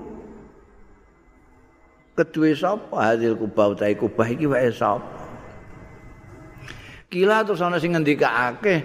kedue 2.19 2.51
sapa 2.60 3.15
hazil 3.15 3.39
kubah 3.39 3.71
utahe 3.71 3.95
kubah 3.95 4.27
iki 4.27 4.51
wae 4.51 4.67
sapa? 4.67 5.08
Kila 7.08 7.43
terus 7.47 7.63
ana 7.63 7.80
sing 7.80 7.95
ngendikake 7.95 8.84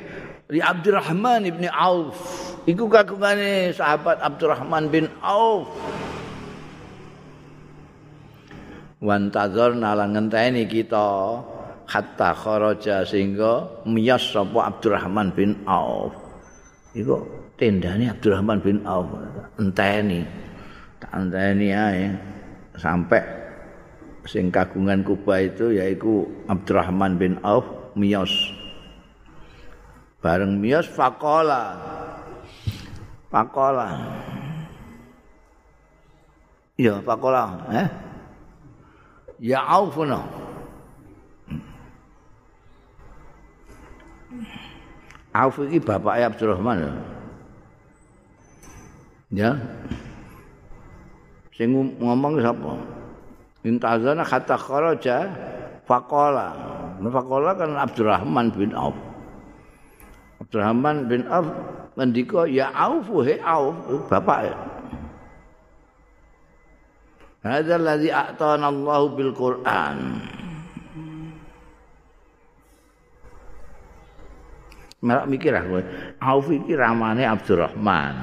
li 0.51 0.63
Abdurrahman 0.63 1.47
ibni 1.47 1.67
Auf 1.71 2.55
Iku 2.67 2.91
kagungane 2.91 3.71
sahabat 3.71 4.19
Abdurrahman 4.19 4.91
bin 4.91 5.07
Auf. 5.23 5.71
Wan 8.99 9.31
tazar 9.31 9.71
nalang 9.71 10.19
ngenteni 10.19 10.67
kita 10.67 11.39
hatta 11.87 12.35
kharaja 12.35 13.07
sehingga 13.07 13.87
miyas 13.87 14.35
sapa 14.35 14.67
Abdurrahman 14.67 15.31
bin 15.31 15.63
Auf. 15.63 16.11
Iku 16.91 17.23
tendane 17.55 18.11
Abdurrahman 18.11 18.59
bin 18.59 18.83
Auf 18.83 19.15
enteni. 19.63 20.27
Tak 20.99 21.15
enteni 21.15 21.71
ae 21.71 22.11
sampai 22.75 23.23
sing 24.27 24.51
kagungan 24.51 25.07
Kuba 25.07 25.39
itu 25.39 25.71
yaiku 25.71 26.27
Abdurrahman 26.51 27.15
bin 27.15 27.39
Auf 27.47 27.95
miyas. 27.95 28.35
Bareng 30.19 30.59
miyas 30.59 30.91
faqala 30.91 31.79
Pakola. 33.31 33.89
Ya, 36.77 37.01
pakola, 37.01 37.67
eh? 37.73 37.89
Ya 39.41 39.61
aufuna. 39.65 40.25
Auf 45.37 45.61
iki 45.61 45.77
bapak 45.81 46.33
Abdurrahman 46.33 46.81
ya. 46.81 46.93
Ya. 49.37 49.51
Sing 51.53 51.73
ngomong 52.01 52.41
sapa? 52.41 52.73
Intazana 53.61 54.25
kata 54.25 54.57
kharaja 54.57 55.17
faqala. 55.85 56.57
Faqala 57.01 57.53
kan 57.53 57.77
Abdurrahman 57.77 58.49
bin 58.57 58.73
Auf. 58.73 58.97
Abdurrahman 60.41 61.09
bin 61.09 61.29
Auf 61.29 61.49
ngendika 61.97 62.45
ya 62.45 62.69
Auf 62.77 63.09
he 63.25 63.41
Auf 63.41 63.77
bapak 64.13 64.41
ya. 64.53 64.57
Hadza 67.47 67.79
allazi 67.79 68.11
a'tana 68.11 68.69
Allah 68.69 69.01
bil 69.15 69.33
Qur'an. 69.33 69.99
Merak 74.99 75.27
mikir 75.31 75.55
aku, 75.55 75.79
Auf 76.19 76.51
iki 76.51 76.75
ramane 76.75 77.23
Abdurrahman. 77.23 78.15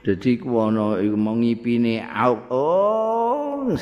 Jadi 0.00 0.40
ku 0.40 0.56
ana 0.62 0.96
iku 1.02 1.18
mau 1.18 1.34
ngipine 1.34 2.06
Auf. 2.06 2.38
Oh, 2.54 3.74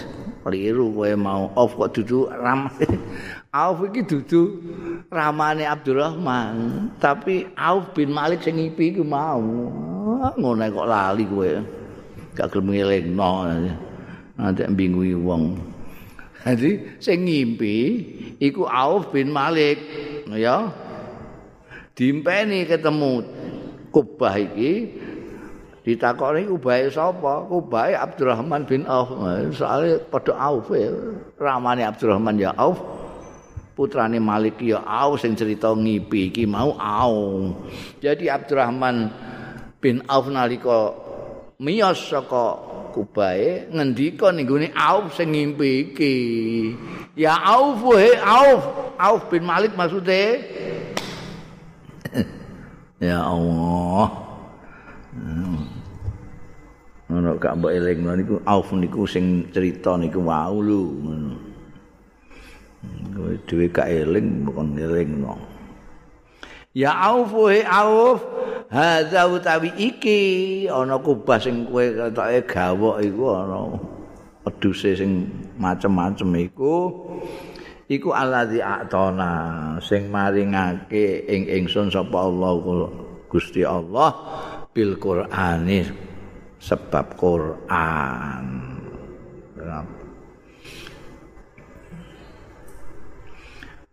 keliru 0.49 0.91
kowe 0.97 1.13
mau 1.15 1.53
Auf 1.53 1.77
kok 1.77 1.93
dudu 1.93 2.33
ramane. 2.33 2.89
Auf 3.49 3.81
iki 3.89 4.05
dudu 4.05 4.61
ramane 5.09 5.65
Abdurrahman, 5.65 6.85
tapi 7.01 7.49
Auf 7.57 7.97
bin 7.97 8.13
Malik 8.13 8.45
sing 8.45 8.61
ngipi 8.61 8.93
iku 8.93 9.01
mau. 9.01 9.41
Ngono 10.37 10.69
kok 10.69 10.85
lali 10.85 11.25
kowe. 11.25 11.53
Gak 12.37 12.53
gelem 12.53 12.77
ngelingno. 12.77 13.33
Nanti 14.37 14.63
mbingui 14.69 15.17
wong. 15.17 15.57
Jadi 16.45 17.01
sing 17.01 17.25
ngimpi 17.25 17.77
iku 18.37 18.69
Auf 18.69 19.17
bin 19.17 19.33
Malik, 19.33 19.81
ya. 20.29 20.69
Dimpeni 21.97 22.69
ketemu 22.69 23.25
Kubah 23.89 24.37
iki 24.37 24.93
ditakoni 25.89 26.45
Kubah 26.45 26.85
sapa? 26.93 27.49
Kubah 27.49 27.97
Abdurrahman 27.97 28.69
bin 28.69 28.85
Auf. 28.85 29.09
Soale 29.57 30.05
padha 30.13 30.37
Auf, 30.37 30.69
ramane 31.41 31.89
Abdurrahman 31.89 32.37
ya 32.37 32.53
Auf. 32.53 32.98
Putrane 33.79 34.19
Malik 34.19 34.59
ya 34.59 34.83
au 34.83 35.15
sing 35.15 35.39
cerita 35.39 35.71
ngipi 35.71 36.35
iki 36.35 36.51
mau 36.51 36.75
au. 36.75 37.55
Jadi 38.03 38.27
Abdurrahman 38.27 39.07
bin 39.79 40.03
Auf 40.11 40.27
nalika 40.27 40.99
miyos 41.63 42.11
saka 42.11 42.67
Kubae 42.91 43.71
ngendika 43.71 44.35
ning 44.35 44.51
gone 44.51 44.75
Auf 44.75 45.15
sing 45.15 45.31
ngimpi 45.31 45.95
iki. 45.95 46.17
Ya 47.15 47.39
Auf 47.39 47.87
he 47.95 48.19
Auf, 48.19 48.63
Auf 48.99 49.31
bin 49.31 49.47
Malik 49.47 49.79
maksude. 49.79 50.43
ya 52.99 53.23
Allah. 53.23 54.27
Ngono 57.09 57.41
gak 57.41 57.55
mbok 57.63 57.73
elingno 57.73 58.11
niku 58.19 58.35
Auf 58.43 58.75
niku 58.75 59.07
sing 59.07 59.55
cerita 59.55 59.95
niku 59.95 60.19
wau 60.27 60.59
lho. 60.59 60.83
Kowe 63.15 63.35
dhewe 63.47 63.67
gak 63.71 63.89
eling 63.91 64.47
bukan 64.47 64.79
eling 64.79 65.11
no. 65.23 65.35
Ya 66.77 66.95
auf 67.11 67.35
he 67.51 67.67
auf 67.67 68.23
hadza 68.71 69.27
utawi 69.27 69.75
iki 69.75 70.21
ana 70.71 71.01
kubah 71.03 71.43
sing 71.43 71.67
kowe 71.67 71.83
ketoke 71.83 72.39
gawok 72.47 72.97
iku 73.03 73.25
ana 73.35 73.59
peduse 74.47 74.95
sing 74.95 75.27
macem-macem 75.59 76.31
iku 76.39 76.95
iku 77.91 78.15
allazi 78.15 78.63
atona 78.63 79.77
sing 79.83 80.07
maringake 80.13 81.27
ing 81.27 81.51
ingsun 81.51 81.91
sapa 81.91 82.29
Allah 82.29 82.55
Gusti 83.29 83.61
Allah 83.67 84.15
bil 84.73 84.97
Qur'ani 84.97 85.85
sebab 86.63 87.07
Qur'an. 87.19 88.47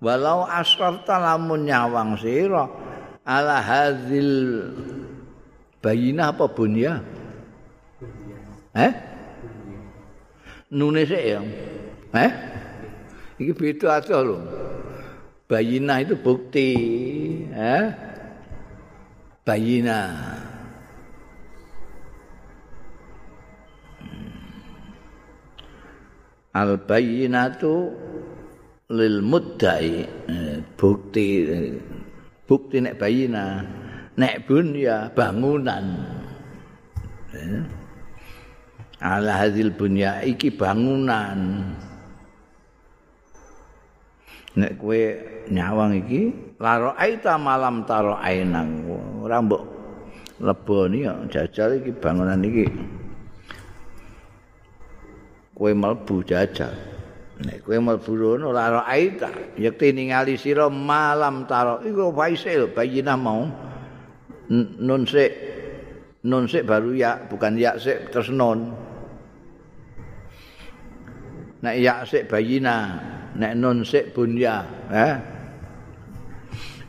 Walau 0.04 0.44
asrafta 0.48 1.20
lamun 1.20 1.68
nyawang 1.68 2.20
sira 2.20 2.68
ala 3.26 3.58
hadzil 3.62 4.32
bayinah 5.82 6.36
apa 6.36 6.46
bunya? 6.50 7.02
Eh 8.76 8.92
nune 10.72 11.08
sik 11.08 11.24
ya. 11.24 11.42
Eh 12.16 12.32
iki 13.40 13.52
beda 13.56 14.00
aja 14.00 14.20
lho. 14.20 14.40
Bayinah 15.46 16.02
itu 16.02 16.18
bukti 16.18 16.70
eh 17.54 17.86
bayinah 19.46 20.10
al 26.56 26.80
bayinatu 26.82 27.94
lil 28.94 29.18
muddai 29.26 30.06
eh, 30.06 30.58
bukti 30.78 31.42
bukti 32.46 32.78
nek 32.86 33.02
bayina 33.02 33.66
nek 34.14 34.46
bunya 34.46 35.10
bangunan. 35.10 35.86
Eh, 37.34 37.62
ala 39.02 39.42
hadil 39.42 39.74
bunya 39.74 40.22
iki 40.22 40.54
bangunan. 40.54 41.66
Nek 44.56 44.72
kowe 44.80 45.02
nyawang 45.52 46.06
iki 46.06 46.22
laro 46.62 46.94
aita 46.96 47.36
malam 47.36 47.84
taro 47.84 48.16
ainang 48.16 48.88
ora 49.20 49.44
mbok 49.44 49.64
leboni 50.40 51.10
ya 51.10 51.14
jajal 51.28 51.82
iki 51.82 51.90
bangunan 51.90 52.40
iki. 52.46 52.70
Kowe 55.58 55.72
mlebu 55.74 56.22
jajal 56.22 56.95
nek 57.44 57.68
kowe 57.68 57.76
mlebu 57.76 58.12
rono 58.16 58.56
ora 58.56 58.88
aita 58.88 59.60
yekti 59.60 59.92
ningali 59.92 60.40
sira 60.40 60.72
malam 60.72 61.44
taro. 61.44 61.84
Iku 61.84 62.16
faisil 62.16 62.72
bayina 62.72 63.20
mau. 63.20 63.44
Nun 64.54 65.04
sik 65.10 65.32
nun 66.24 66.48
sik 66.48 66.64
baru 66.64 66.96
ya 66.96 67.28
bukan 67.28 67.60
ya 67.60 67.76
sik 67.76 68.14
terus 68.14 68.32
nun. 68.32 68.72
Nek 71.60 71.76
ya 71.82 72.08
sik 72.08 72.32
bayina 72.32 73.04
nek 73.36 73.52
nun 73.60 73.84
sik 73.84 74.16
bunya 74.16 74.64
eh 74.94 75.16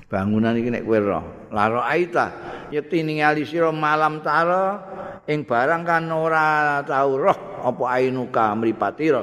bangunan 0.06 0.54
iki 0.54 0.70
nek 0.70 0.84
kowe 0.86 0.98
roh. 1.02 1.24
Laro 1.50 1.82
aita 1.82 2.26
yekti 2.70 3.02
ningali 3.02 3.42
sira 3.42 3.74
malam 3.74 4.22
taro 4.22 4.78
ing 5.26 5.42
barang 5.42 5.82
kan 5.82 6.06
ora 6.14 6.82
tau 6.86 7.18
roh 7.18 7.38
apa 7.66 7.84
ainuka 7.98 8.54
mripatira 8.54 9.22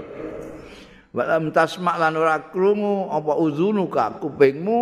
walam 1.14 1.54
tasma 1.54 1.96
lan 2.02 2.18
ora 2.18 2.50
krungu 2.50 3.08
apa 3.14 3.34
uzunuka? 3.38 4.18
Kupingmu 4.18 4.80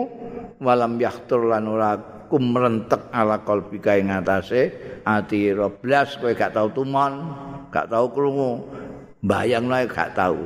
walam 0.63 0.95
yahtur 0.95 1.51
lan 1.51 1.67
ora 1.67 1.99
kumrentek 2.31 3.11
ala 3.11 3.43
qalbika 3.43 3.99
ing 3.99 4.07
atase 4.07 4.71
ati 5.03 5.51
roblas 5.51 6.15
kowe 6.15 6.31
gak 6.31 6.55
tau 6.55 6.71
tumon 6.71 7.13
gak 7.67 7.91
tau 7.91 8.07
krungu. 8.07 8.63
Bayang 9.21 9.67
lae 9.67 9.85
gak 9.85 10.15
tau. 10.17 10.39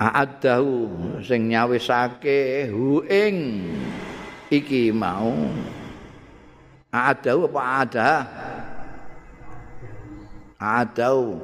A'adahu 0.00 0.72
sing 1.20 1.52
nyawisake 1.52 2.72
hu 2.72 3.04
ing 3.04 3.36
iki 4.48 4.88
mau. 4.92 5.32
A'adahu 6.88 7.44
apa 7.52 7.62
ada? 7.84 8.10
Adau 10.60 11.40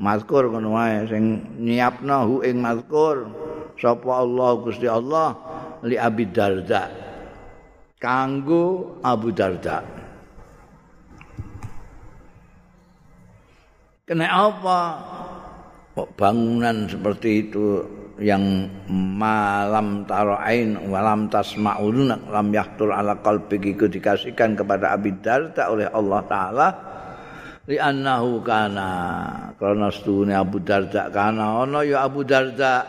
mazkur 0.00 0.48
ngono 0.48 0.74
wae 0.74 1.04
sing 1.06 1.44
nyiapna 1.60 2.24
hu 2.24 2.40
ing 2.40 2.58
mazkur. 2.58 3.28
Sapa 3.76 4.24
Allah 4.24 4.50
Gusti 4.60 4.88
Allah 4.88 5.36
li 5.84 5.96
Abi 5.96 6.28
Darda. 6.28 6.88
Kanggo 8.00 8.96
Abu 9.04 9.28
Darda. 9.32 9.84
Kena 14.08 14.26
apa? 14.26 14.80
Bangunan 16.16 16.88
seperti 16.88 17.46
itu 17.46 17.84
yang 18.20 18.68
malam 18.92 20.04
taroain 20.04 20.76
walam 20.92 21.32
tasmaun 21.32 22.08
lam 22.08 22.46
yahtur 22.52 22.92
ala 22.92 23.16
qalbi 23.20 23.56
itu 23.60 23.88
dikasihkan 23.88 24.60
kepada 24.60 24.92
Abi 24.92 25.16
Darda 25.20 25.72
oleh 25.72 25.88
Allah 25.88 26.20
taala 26.28 26.68
li 27.68 27.76
annahu 27.76 28.40
kana. 28.40 28.90
Karena 29.60 29.92
stune 29.92 30.32
Abu 30.32 30.62
Darda 30.62 31.12
kana. 31.12 31.66
Ana 31.66 31.84
ya 31.84 32.06
Abu 32.06 32.24
Darda. 32.24 32.86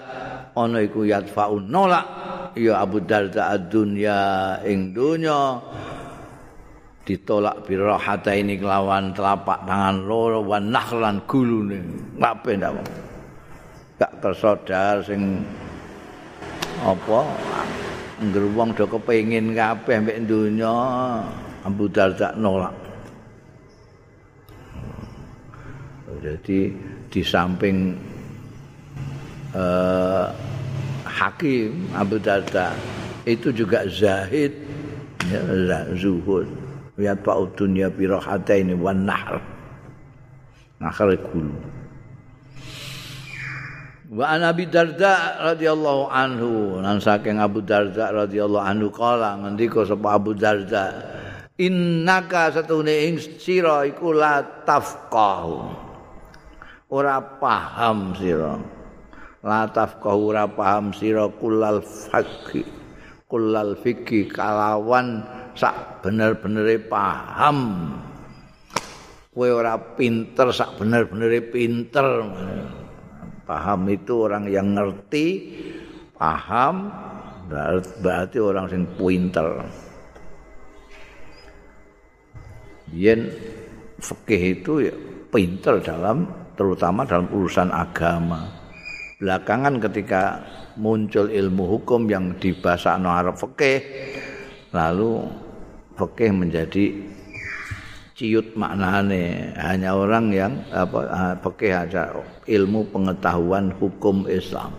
Ana 0.55 0.79
iku 0.79 1.03
yadfaun 1.03 1.67
nolak. 1.67 2.05
Ya 2.55 2.79
Abu 2.83 3.03
Darda 3.03 3.51
ad-dunya 3.55 4.19
ing 4.63 4.95
dunya. 4.95 5.59
Ditolak 7.01 7.65
birahata 7.65 8.31
ini 8.37 8.61
kelawan 8.61 9.11
telapak 9.11 9.65
tangan 9.65 10.05
loro 10.05 10.45
wan 10.45 10.69
nakhlan 10.69 11.25
gulune. 11.25 11.81
Kabeh 12.15 12.53
ndak 12.61 12.71
gak 13.97 14.11
kersodar 14.21 15.01
sing 15.01 15.41
apa? 16.85 17.19
Ngger 18.21 18.45
wong 18.53 18.69
do 18.77 18.85
kepengin 18.85 19.57
kabeh 19.57 19.97
mbek 19.97 20.29
dunya. 20.29 20.75
Abu 21.61 21.85
Darda 21.89 22.33
nolak 22.37 22.80
Jadi 26.21 26.69
di 27.09 27.21
samping 27.25 27.97
uh, 29.57 30.29
hakim 31.03 31.89
Abu 31.97 32.21
Darda 32.21 32.77
itu 33.25 33.49
juga 33.49 33.89
zahid 33.89 34.53
ya, 35.27 35.41
zuhud. 35.97 36.45
Lihat 37.01 37.25
pak 37.25 37.57
dunia 37.57 37.89
birohata 37.89 38.53
ini 38.53 38.77
wan 38.77 39.09
nahr. 39.09 39.41
Nahr 40.77 41.09
kulu 41.17 41.81
wa 44.11 44.27
an 44.27 44.43
Abi 44.43 44.67
Darda 44.67 45.39
radhiyallahu 45.39 46.11
anhu 46.11 46.83
lan 46.83 46.99
saking 46.99 47.39
Abu 47.39 47.63
Darda 47.63 48.11
radhiyallahu 48.11 48.59
anhu 48.59 48.91
kala 48.91 49.39
ngendika 49.39 49.87
sapa 49.87 50.19
Abu 50.19 50.35
Darda 50.35 50.91
innaka 51.55 52.51
satune 52.51 52.91
ing 52.91 53.15
sira 53.39 53.87
iku 53.87 54.11
la 54.11 54.43
tafqahu 54.43 55.71
ora 56.91 57.23
paham 57.39 58.11
sira. 58.19 58.59
Lataf 59.41 59.97
kau 60.03 60.29
ora 60.29 60.45
paham 60.45 60.91
sira 60.91 61.25
kulal 61.31 61.81
fakhi. 61.81 62.67
Kulal 63.31 63.79
fikhi 63.79 64.27
kalawan 64.27 65.23
sak 65.55 66.03
bener-benere 66.03 66.83
paham. 66.83 67.89
Kowe 69.31 69.47
ora 69.47 69.79
pinter 69.79 70.51
sak 70.51 70.75
bener-benere 70.75 71.39
pinter. 71.39 72.27
Paham 73.47 73.87
itu 73.87 74.27
orang 74.27 74.51
yang 74.51 74.75
ngerti 74.75 75.27
paham 76.19 76.91
berarti 78.03 78.37
orang 78.43 78.67
yang 78.67 78.85
pinter. 78.99 79.47
Yen 82.91 83.31
fikih 84.03 84.59
itu 84.59 84.73
ya 84.91 84.95
pinter 85.31 85.79
dalam 85.79 86.40
terutama 86.55 87.07
dalam 87.07 87.27
urusan 87.31 87.69
agama. 87.71 88.47
Belakangan 89.21 89.77
ketika 89.77 90.41
muncul 90.75 91.29
ilmu 91.29 91.77
hukum 91.77 92.09
yang 92.09 92.33
di 92.41 92.57
bahasa 92.57 92.97
Arab 92.97 93.37
fikih, 93.37 93.79
lalu 94.73 95.29
fikih 95.93 96.31
menjadi 96.33 96.85
ciut 98.17 98.53
maknane 98.53 99.53
hanya 99.57 99.97
orang 99.97 100.29
yang 100.33 100.53
apa 100.73 101.37
fikih 101.41 101.73
aja 101.73 102.13
ilmu 102.49 102.89
pengetahuan 102.89 103.73
hukum 103.77 104.25
Islam. 104.25 104.73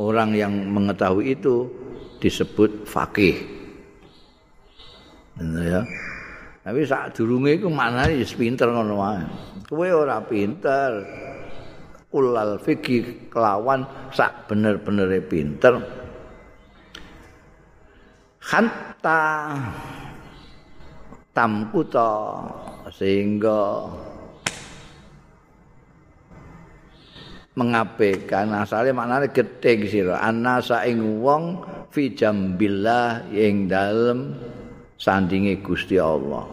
Orang 0.00 0.32
yang 0.32 0.52
mengetahui 0.72 1.36
itu 1.36 1.68
disebut 2.20 2.88
fakih. 2.88 3.36
Ya. 5.40 5.84
Tapi 6.62 6.86
sak 6.86 7.18
durunge 7.18 7.58
iku 7.58 7.66
maknane 7.66 8.22
wis 8.22 8.38
pinter 8.38 8.70
ngono 8.70 8.94
wae. 9.02 9.22
Kowe 9.66 9.88
ora 9.90 10.22
pinter. 10.22 11.02
Ulal 12.12 12.60
fikih 12.60 13.32
kelawan 13.32 13.82
sak 14.12 14.46
bener-benere 14.46 15.24
pinter. 15.26 15.80
Hatta 18.42 19.22
tamkuta 21.32 22.12
sehingga 22.92 23.88
mengabaikan 27.56 28.52
asale 28.60 28.92
maknane 28.92 29.32
gedhe 29.32 29.88
sira 29.88 30.20
anasa 30.20 30.84
ing 30.88 31.20
wong 31.24 31.64
fi 31.92 32.12
jambillah 32.12 33.28
ing 33.32 33.68
dalem 33.68 34.36
sandinge 35.02 35.58
Gusti 35.58 35.98
Allah. 35.98 36.46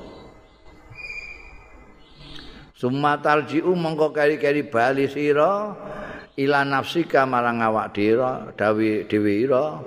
Summa 2.73 3.21
tarji'u 3.21 3.77
mongko 3.77 4.09
kari-kari 4.09 4.65
bali 4.65 5.05
sira 5.05 5.77
ila 6.33 6.65
nafsika 6.65 7.29
marang 7.29 7.61
awak 7.61 7.93
dhewe 7.93 8.57
dawi 8.57 9.05
dhewe 9.05 9.33
ira. 9.45 9.77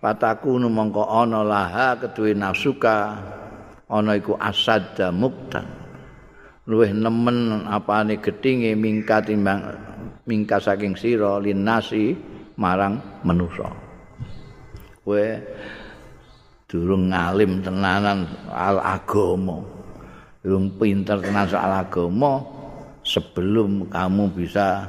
Pataku 0.00 0.56
mongko 0.56 1.04
ana 1.04 1.44
laha 1.44 2.00
keduwe 2.00 2.32
nafsuka 2.32 3.20
ana 3.92 4.16
iku 4.16 4.40
asad 4.40 4.96
muktan. 5.12 5.68
Luweh 6.64 6.94
nemen 6.94 7.66
apane 7.66 8.22
gedhinge 8.22 8.72
mingkat 8.78 9.28
timbang 9.28 9.66
mingka 10.30 10.62
saking 10.62 10.94
sira 10.94 11.42
linasi 11.42 12.14
marang 12.54 13.02
manusa. 13.26 13.66
Kowe 15.02 15.26
durung 16.72 17.12
ngalim 17.12 17.60
tenanan 17.60 18.24
al 18.48 18.80
agama 18.80 19.60
durung 20.40 20.72
pinter 20.80 21.20
tenan 21.20 21.44
soal 21.44 21.68
agama 21.68 22.40
sebelum 23.04 23.92
kamu 23.92 24.32
bisa 24.32 24.88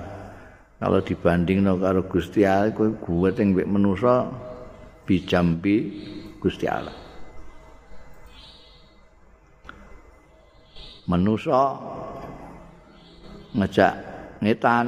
kalau 0.79 0.99
dibanding 1.03 1.63
karo 1.79 2.07
Gusti 2.07 2.47
Allah 2.47 2.71
kowe 2.71 2.91
guwet 3.03 3.39
ing 3.39 3.51
mek 3.51 3.67
manusa 3.67 4.27
bijambi 5.07 5.95
Gusti 6.43 6.67
Allah. 6.67 6.91
Manusa 11.07 11.79
ngejak 13.55 13.95
ngetan 14.43 14.87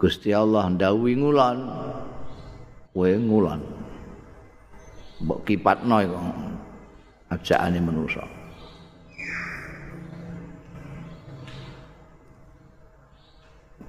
Gusti 0.00 0.32
Allah 0.32 0.72
ndawuhi 0.72 1.20
ngulon 1.20 1.58
kowe 2.96 3.12
ngulon. 3.12 3.83
Mbok 5.24 5.40
kipatno 5.48 6.04
iku 6.04 6.20
ajakane 7.32 7.80
manusa. 7.80 8.24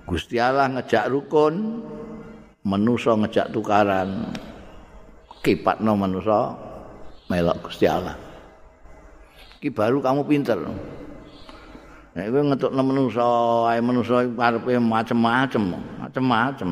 Gusti 0.06 0.40
Allah 0.40 0.72
ngejak 0.72 1.12
rukun, 1.12 1.84
manusa 2.64 3.20
ngejak 3.20 3.52
tukaran. 3.52 4.32
Kipatno 5.44 5.92
manusa 6.00 6.56
melok 7.28 7.68
Gusti 7.68 7.84
Allah. 7.84 8.16
Iki 9.60 9.76
baru 9.76 10.00
kamu 10.00 10.24
pinter. 10.24 10.62
Nek 12.16 12.32
kowe 12.32 12.42
ngetokno 12.48 12.80
manusa, 12.80 13.28
ae 13.76 13.84
manusa 13.84 14.24
karepe 14.24 14.80
macem-macem, 14.80 15.64
macem-macem. 16.00 16.72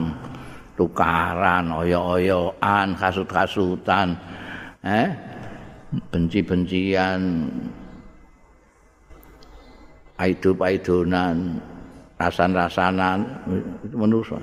Tukaran, 0.74 1.70
oyo-oyoan, 1.70 2.96
kasut-kasutan. 2.96 4.16
Eh? 4.84 5.10
Benci-bencian. 6.12 7.22
Aidu-aidonan. 10.20 11.60
rasan-rasanan 12.14 13.20
itu 13.84 13.96
manusia. 14.00 14.40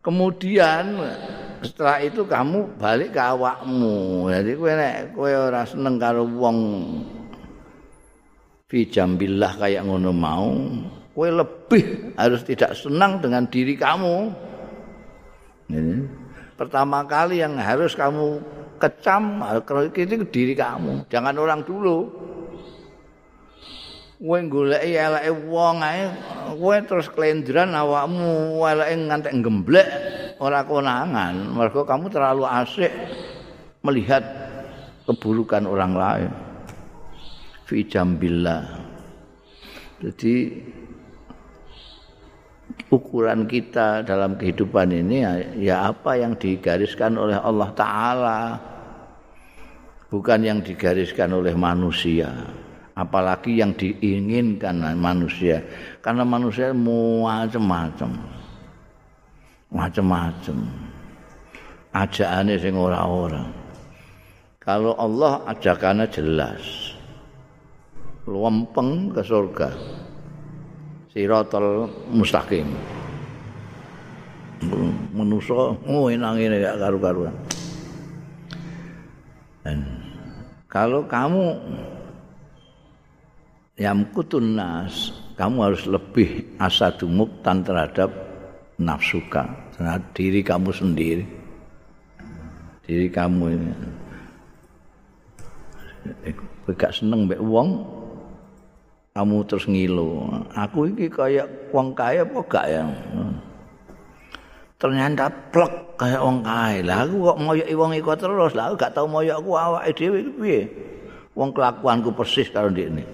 Kemudian 0.00 0.96
setelah 1.60 2.00
itu 2.00 2.24
kamu 2.24 2.68
balik 2.80 3.16
ke 3.16 3.20
awakmu. 3.20 4.28
Jadi 4.32 4.50
kowe 4.56 4.72
nek 4.72 4.96
kowe 5.12 5.28
ora 5.28 5.62
seneng 5.68 6.00
karo 6.00 6.24
wong 6.24 6.58
fi 8.64 8.88
jambillah 8.88 9.60
kayak 9.60 9.84
ngono 9.84 10.12
mau, 10.12 10.56
kowe 11.12 11.28
lebih 11.28 12.16
harus 12.16 12.40
tidak 12.48 12.72
senang 12.72 13.20
dengan 13.20 13.44
diri 13.48 13.76
kamu. 13.76 14.16
Ini. 15.68 15.96
Pertama 16.60 17.08
kali 17.08 17.40
yang 17.40 17.56
harus 17.56 17.96
kamu 17.96 18.36
kecam 18.76 19.40
itu 19.96 20.28
diri 20.28 20.52
kamu, 20.52 21.08
jangan 21.08 21.32
orang 21.40 21.64
dulu. 21.64 22.28
kowe 24.20 24.36
goleki 24.36 25.00
eleke 25.00 25.32
wong 25.48 25.80
ae 25.80 26.12
kowe 26.60 26.76
terus 26.84 27.08
klendran 27.08 27.72
awakmu 27.72 28.60
eleke 28.68 28.94
ngantek 29.08 29.32
gemblek 29.40 29.88
ora 30.36 30.60
konangan. 30.68 31.56
Mergo 31.56 31.88
kamu 31.88 32.12
terlalu 32.12 32.44
asik 32.44 32.92
melihat 33.80 34.20
keburukan 35.08 35.64
orang 35.64 35.92
lain. 35.96 36.32
Fi 37.64 37.88
jambillah. 37.88 38.68
Jadi 40.04 40.34
ukuran 42.88 43.44
kita 43.44 44.00
dalam 44.06 44.40
kehidupan 44.40 44.88
ini 44.94 45.16
ya, 45.20 45.32
ya 45.60 45.76
apa 45.92 46.16
yang 46.16 46.32
digariskan 46.40 47.20
oleh 47.20 47.36
Allah 47.36 47.70
taala. 47.76 48.40
Bukan 50.10 50.40
yang 50.42 50.58
digariskan 50.64 51.30
oleh 51.36 51.54
manusia. 51.54 52.32
Apalagi 52.96 53.62
yang 53.62 53.76
diinginkan 53.76 54.82
manusia. 54.98 55.62
Karena 56.02 56.26
manusia 56.26 56.74
macam-macam 56.74 58.40
macam-macam 59.70 60.66
ajakannya 61.94 62.58
sing 62.58 62.74
ora-ora. 62.74 63.46
Kalau 64.60 64.98
Allah 64.98 65.46
ajakannya 65.50 66.06
jelas. 66.10 66.62
Lempeng 68.28 69.10
ke 69.10 69.24
surga 69.24 69.72
sirotol 71.10 71.90
mustaqim. 72.14 72.66
Menuso 75.16 75.80
oh 75.80 76.06
enang 76.12 76.36
ini 76.38 76.60
gak 76.60 76.78
karu-karuan. 76.78 77.34
Dan 79.64 79.84
kalau 80.68 81.04
kamu 81.08 81.56
yamkutun 83.80 84.56
nas 84.56 85.10
kamu 85.34 85.56
harus 85.72 85.88
lebih 85.88 86.44
asadu 86.60 87.08
muktan 87.08 87.64
terhadap 87.64 88.12
nafsuka 88.76 89.48
terhadap 89.76 90.04
diri 90.12 90.40
kamu 90.44 90.70
sendiri. 90.70 91.24
Diri 92.84 93.08
kamu 93.08 93.44
ini. 93.48 93.72
Gak 96.76 96.92
seneng 96.94 97.26
mbek 97.26 97.40
wong 97.40 97.99
kamu 99.10 99.42
terus 99.46 99.66
ngilu. 99.66 100.30
Aku 100.54 100.86
iki 100.86 101.10
kayak 101.10 101.74
wong 101.74 101.90
kaya 101.98 102.22
apa 102.22 102.38
gak 102.46 102.66
ya? 102.70 102.84
Ternyata 104.80 105.28
plek 105.50 105.98
kayak 105.98 106.22
wong 106.22 106.40
kaya 106.46 106.80
lah 106.86 106.98
aku 107.04 107.16
kok 107.28 107.38
moyoki 107.42 107.74
wong 107.74 107.92
iku 107.98 108.14
terus. 108.14 108.54
Lah 108.54 108.70
aku 108.70 108.74
gak 108.78 108.94
tau 108.94 109.10
moyokku 109.10 109.50
awake 109.50 109.92
dhewe 109.98 110.22
piye. 110.38 110.60
Wong 111.34 111.50
kelakuanku 111.54 112.10
persis 112.10 112.50
karo 112.50 112.74
ndekne 112.74 113.06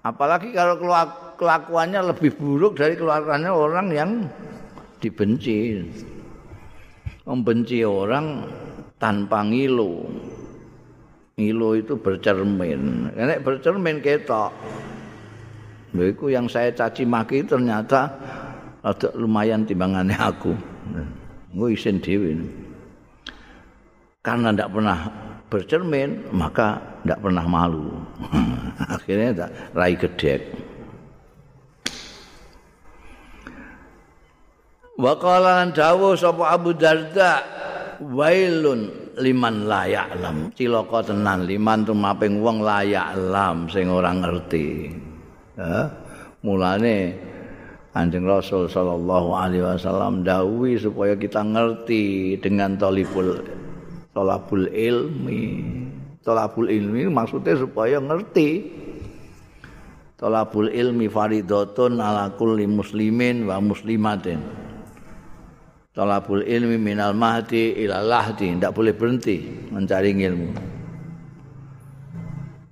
Apalagi 0.00 0.56
kalau 0.56 0.80
kelakuannya 1.36 2.00
lebih 2.00 2.32
buruk 2.38 2.80
dari 2.80 2.96
keluarganya 2.96 3.52
orang 3.52 3.88
yang 3.92 4.10
dibenci. 5.00 5.84
Membenci 7.28 7.84
orang 7.84 8.48
tanpa 8.96 9.44
ngilu. 9.44 10.08
Ngilu 11.38 11.78
itu 11.78 11.94
bercermin. 11.94 13.14
Karena 13.14 13.38
bercermin 13.38 14.02
ketok. 14.02 14.50
Itu 15.94 16.26
yang 16.28 16.50
saya 16.50 16.74
caci 16.74 17.06
maki 17.06 17.46
ternyata 17.46 18.10
ada 18.82 19.08
lumayan 19.14 19.62
timbangannya 19.62 20.18
aku. 20.18 20.52
Gue 21.54 21.78
isin 21.78 22.02
dewi. 22.02 22.42
Karena 24.20 24.50
tidak 24.50 24.74
pernah 24.74 24.98
bercermin, 25.46 26.10
maka 26.34 26.82
tidak 27.06 27.22
pernah 27.22 27.44
malu. 27.46 27.86
Akhirnya 28.98 29.46
tak 29.46 29.50
rai 29.78 29.94
gedek. 29.94 30.42
Wa 34.98 35.14
dawuh 35.70 36.18
sapa 36.18 36.50
Abu 36.50 36.74
Darda 36.74 37.46
wailun 38.02 39.07
liman 39.20 39.66
la 39.66 39.84
ya'lam. 39.84 40.54
Cilaka 40.54 41.12
tenan 41.12 41.44
liman 41.44 41.84
tumaping 41.84 42.40
wong 42.40 42.62
la 42.62 42.82
ya'lam 42.86 43.68
sing 43.68 43.90
ora 43.90 44.14
ngerti. 44.14 44.94
Ya. 45.58 45.90
Mulane 46.42 47.18
Anjing 47.98 48.30
Rasul 48.30 48.70
sallallahu 48.70 49.34
alaihi 49.34 49.64
wasallam 49.64 50.22
dawuhi 50.22 50.78
supaya 50.78 51.18
kita 51.18 51.42
ngerti 51.42 52.38
dengan 52.38 52.78
talibul 52.78 53.42
talabul 54.14 54.70
ilmi. 54.70 55.44
Tolabul 56.22 56.68
ilmi 56.68 57.08
maksudnya 57.08 57.56
supaya 57.56 57.98
ngerti. 57.98 58.50
Tolabul 60.18 60.68
ilmi 60.68 61.06
faridotun 61.08 62.02
ala 62.02 62.34
kulli 62.34 62.66
muslimin 62.66 63.48
wa 63.48 63.62
muslimatin. 63.62 64.67
Tolabul 65.98 66.46
ilmi 66.46 66.78
minal 66.78 67.10
mahdi 67.10 67.74
ila 67.82 67.98
lahdi. 67.98 68.54
Tidak 68.54 68.70
boleh 68.70 68.94
berhenti 68.94 69.42
mencari 69.74 70.14
ilmu. 70.14 70.54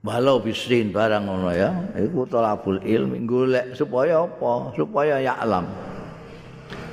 Walau 0.06 0.38
bisin 0.38 0.94
barang 0.94 1.26
ngono 1.26 1.50
ya. 1.50 1.74
Itu 1.98 2.22
tolabul 2.30 2.78
ilmi. 2.86 3.26
Golek 3.26 3.74
supaya 3.74 4.22
apa? 4.22 4.70
Supaya 4.78 5.18
ya'lam. 5.18 5.66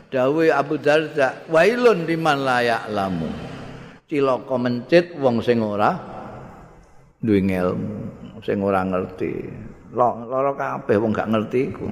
Dawe 0.09 0.45
Abu 0.57 0.81
Darda. 0.81 1.45
Wailun 1.53 2.09
liman 2.09 2.41
la 2.41 2.65
ya'lamu. 2.65 3.29
Ciloko 4.09 4.57
mencit 4.57 5.13
wong 5.21 5.37
sing 5.45 5.61
ora 5.61 5.93
duwe 7.21 7.45
ilmu 7.45 8.41
sing 8.41 8.57
ora 8.57 8.81
ngerti. 8.81 9.31
Lara 9.93 10.49
kabeh 10.57 10.97
wong 10.97 11.13
gak 11.13 11.29
ngerti 11.29 11.59
iku. 11.69 11.87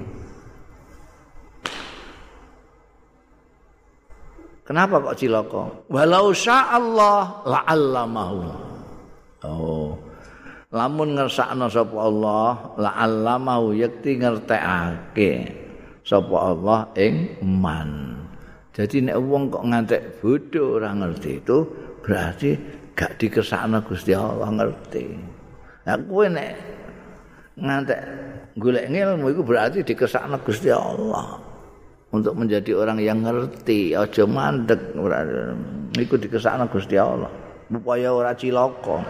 Kenapa 4.72 5.04
kok 5.04 5.20
cilaka? 5.20 5.84
Walau 5.92 6.32
Allah 6.48 7.44
la'allamahu. 7.44 8.40
Oh. 9.44 10.00
Lamun 10.72 11.12
ngersakno 11.12 11.68
sapa 11.68 11.92
Allah 12.00 12.72
la'allamahu 12.80 13.76
yakti 13.76 14.16
ngertekake 14.16 15.32
sapa 16.00 16.56
Allah 16.56 16.88
ing 16.96 17.36
man. 17.44 18.16
Jadi 18.72 19.12
nek 19.12 19.20
wong 19.20 19.52
kok 19.52 19.60
ngantek 19.68 20.24
bodoh 20.24 20.80
ora 20.80 20.96
ngerti 20.96 21.44
itu 21.44 21.58
berarti 22.00 22.56
gak 22.96 23.20
dikesakno 23.20 23.84
Gusti 23.84 24.16
Allah 24.16 24.48
ngerti. 24.56 25.04
Nah 25.84 26.00
kowe 26.00 26.24
nek 26.32 26.52
ngantek 27.60 28.00
golek 28.56 28.88
ilmu 28.88 29.36
iku 29.36 29.44
berarti 29.44 29.84
dikesakno 29.84 30.40
Gusti 30.40 30.72
Allah. 30.72 31.51
Untuk 32.12 32.36
menjadi 32.36 32.76
orang 32.76 33.00
yang 33.00 33.24
ngerti 33.24 33.96
aja 33.96 34.28
mandek. 34.28 34.92
Iku 35.96 36.20
dikesakno 36.20 36.68
Gusti 36.68 37.00
Allah. 37.00 37.32
Upaya 37.72 38.12
ora 38.12 38.36
cilaka. 38.36 39.00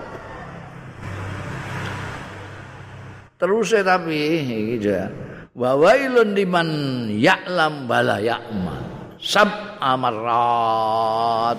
Terus 3.42 3.74
tapi 3.82 4.38
iki 4.78 4.86
ya 4.86 5.10
wa 5.58 5.74
wailun 5.74 6.30
liman 6.30 6.68
ya'lam 7.10 7.90
bala 7.90 8.22
ya'mal. 8.22 9.18
Sab 9.18 9.50
amarat 9.82 11.58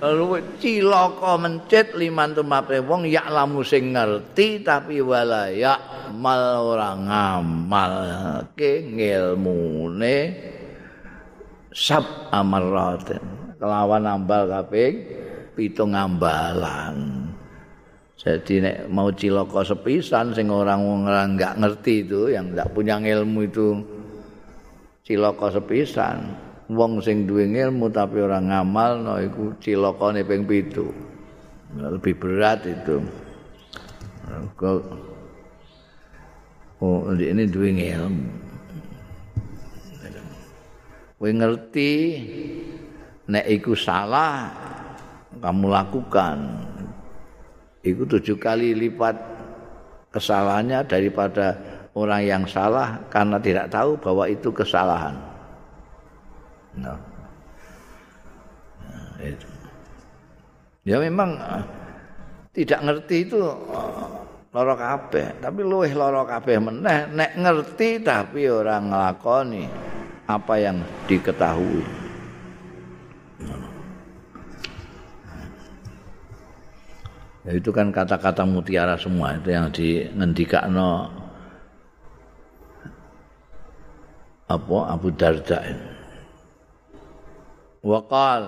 luwe 0.00 0.40
cilaka 0.56 1.36
mencit 1.36 1.92
liman 1.92 2.32
tumape 2.32 2.80
wong 2.80 3.04
yak 3.04 3.28
lamu 3.28 3.60
sing 3.60 3.92
ngerti 3.92 4.64
tapi 4.64 5.04
wala 5.04 5.52
ya 5.52 5.76
mal 6.16 6.64
ora 6.64 6.96
ngamal 6.96 7.94
ke 8.56 8.80
ngilmune. 8.80 10.16
Sab 11.70 12.32
amaraten 12.34 13.22
kelawan 13.60 14.08
ambal 14.08 14.50
kaping 14.50 15.06
pitung 15.54 15.94
ambalan. 15.94 17.28
Jadi 18.18 18.60
nek 18.60 18.76
mau 18.90 19.08
cilaka 19.14 19.64
sepisan 19.64 20.34
sing 20.34 20.50
orang 20.50 20.82
orang 20.82 21.38
nggak 21.38 21.56
ngerti 21.62 22.04
itu 22.04 22.32
yang 22.32 22.52
nggak 22.52 22.72
punya 22.74 23.00
ilmu 23.00 23.40
itu 23.46 23.80
cilaka 25.06 25.56
sepisan 25.56 26.49
wong 26.70 27.02
sing 27.02 27.26
duwe 27.26 27.50
ilmu 27.50 27.90
tapi 27.90 28.22
ora 28.22 28.38
ngamal 28.38 29.02
no 29.02 29.14
iku 29.18 29.58
cilakane 29.58 30.22
ping 30.22 30.46
7 30.46 31.82
lebih 31.90 32.14
berat 32.18 32.66
itu. 32.66 33.02
Oh 36.78 37.10
ini 37.10 37.44
duwe 37.50 37.74
ilmu. 37.74 38.26
Kowe 41.20 41.28
ngerti 41.28 41.92
nek 43.28 43.46
iku 43.50 43.76
salah 43.76 44.48
kamu 45.36 45.66
lakukan. 45.68 46.38
Iku 47.84 48.08
tujuh 48.08 48.40
kali 48.40 48.72
lipat 48.72 49.16
kesalahannya 50.12 50.84
daripada 50.88 51.56
orang 51.92 52.22
yang 52.24 52.44
salah 52.48 53.04
karena 53.12 53.36
tidak 53.40 53.68
tahu 53.68 54.00
bahwa 54.00 54.24
itu 54.28 54.48
kesalahan 54.52 55.29
Nah. 56.78 56.98
itu. 59.20 59.48
Ya 60.86 60.96
memang 60.96 61.36
eh, 61.36 61.64
tidak 62.56 62.80
ngerti 62.86 63.16
itu 63.28 63.36
eh, 63.42 64.08
lara 64.50 64.74
kabeh, 64.74 65.38
tapi 65.44 65.60
luwih 65.60 65.92
lara 65.92 66.24
kabeh 66.24 66.56
meneh 66.58 67.10
nek 67.12 67.36
ngerti 67.36 68.00
tapi 68.00 68.48
orang 68.48 68.90
nglakoni 68.90 69.64
apa 70.30 70.54
yang 70.56 70.80
diketahui. 71.10 71.84
Ya 77.40 77.56
itu 77.56 77.72
kan 77.72 77.88
kata-kata 77.88 78.44
mutiara 78.44 79.00
semua 79.00 79.32
itu 79.32 79.48
yang 79.48 79.72
di 79.72 80.04
ngendikakno 80.12 81.08
apa 84.50 84.76
Abu 84.92 85.08
Darda 85.14 85.58
itu. 85.64 85.89
Waqal 87.80 88.42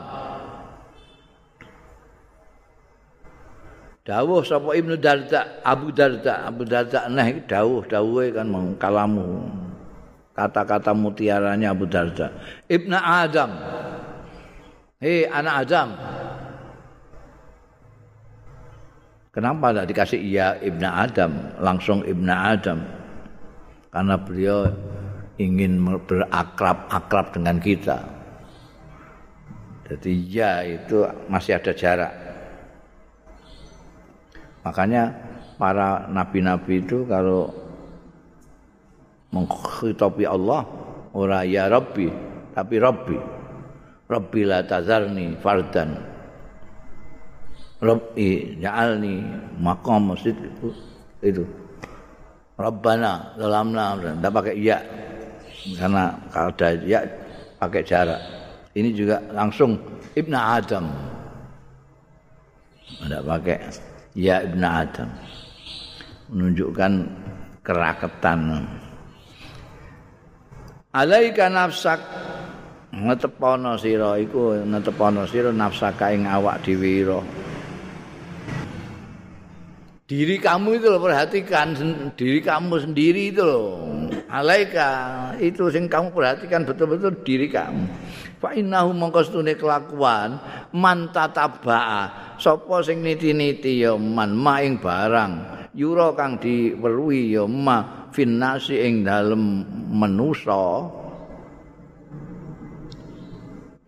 Dawuh 4.02 4.42
sapa 4.42 4.74
Ibnu 4.74 4.98
Darda, 4.98 5.62
Abu 5.62 5.94
Darda, 5.94 6.42
Abu 6.42 6.66
Darda 6.66 7.06
iki 7.06 7.46
dawuh 7.46 7.86
dawuhe 7.86 8.34
kan 8.34 8.50
kalamu. 8.74 9.46
Kata-kata 10.34 10.90
mutiaranya 10.90 11.70
Abu 11.70 11.86
Darda. 11.86 12.34
Ibnu 12.66 12.98
Adam. 12.98 13.50
Hei 14.98 15.22
anak 15.30 15.54
Adam. 15.54 15.88
Kenapa 19.30 19.70
tidak 19.70 19.86
dikasih 19.94 20.20
iya 20.20 20.58
Ibnu 20.58 20.88
Adam, 20.88 21.32
langsung 21.62 22.02
Ibnu 22.02 22.32
Adam? 22.34 22.82
Karena 23.94 24.18
beliau 24.18 24.66
ingin 25.38 25.78
berakrab-akrab 25.78 27.38
dengan 27.38 27.62
kita. 27.62 28.21
Jadi 29.92 30.24
ya 30.24 30.64
itu 30.64 31.04
masih 31.28 31.60
ada 31.60 31.76
jarak. 31.76 32.12
Makanya 34.64 35.12
para 35.60 36.08
nabi-nabi 36.08 36.80
itu 36.80 37.04
kalau 37.04 37.52
mengkhitabi 39.36 40.24
Allah 40.24 40.64
ora 41.12 41.44
ya 41.44 41.68
Rabbi 41.68 42.08
tapi 42.56 42.80
Rabbi. 42.80 43.18
Rabbi 44.08 44.40
la 44.48 44.64
tazarni 44.64 45.36
fardan. 45.36 45.92
Rabbi 47.84 48.56
ja'alni 48.64 49.20
maqam 49.60 50.16
masjid 50.16 50.32
itu. 50.32 50.72
itu. 51.20 51.44
Rabbana 52.56 53.36
dalamna 53.36 54.00
tidak 54.00 54.32
pakai 54.40 54.56
ya 54.56 54.80
karena 55.76 56.16
kalau 56.32 56.48
ada 56.48 56.68
ya 56.80 57.04
pakai 57.60 57.84
jarak. 57.84 58.41
Ini 58.72 58.90
juga 58.96 59.20
langsung 59.36 59.76
Ibnu 60.16 60.38
Adam. 60.38 60.88
Ada 63.04 63.20
pakai 63.20 63.58
ya 64.16 64.40
Ibnu 64.44 64.64
Adam. 64.64 65.08
Menunjukkan 66.32 66.92
keraketan. 67.60 68.64
Alaika 70.92 71.48
nafsak 71.48 72.00
ngetepono 72.92 73.80
sira 73.80 74.20
iku 74.20 74.60
ngetepono 74.60 75.24
sira 75.24 75.48
nafsaka 75.48 76.12
ing 76.12 76.28
awak 76.28 76.60
dhewe 76.64 77.04
Diri 80.12 80.36
kamu 80.36 80.76
itu 80.76 80.92
loh 80.92 81.00
perhatikan 81.00 81.72
diri 82.12 82.44
kamu 82.44 82.84
sendiri 82.84 83.32
itu 83.32 83.40
loh. 83.40 83.88
Alaika 84.28 84.88
itu 85.40 85.72
sing 85.72 85.88
kamu 85.88 86.12
perhatikan 86.12 86.68
betul-betul 86.68 87.16
diri 87.24 87.48
kamu. 87.48 87.88
Fa 88.42 88.50
innahu 88.58 88.90
mongko 88.90 89.22
stune 89.22 89.54
kelakuan 89.54 90.42
man 90.74 91.14
tataba 91.14 92.10
sapa 92.42 92.82
sing 92.82 92.98
niti-niti 93.06 93.86
ya 93.86 93.94
man 93.94 94.34
maing 94.34 94.82
barang 94.82 95.62
yura 95.72 96.12
kang 96.18 96.36
diweruhi 96.42 97.32
ya 97.38 97.46
ma 97.48 98.02
finnasi 98.12 98.76
ing 98.84 99.02
dalem 99.02 99.64
manusa. 99.88 100.88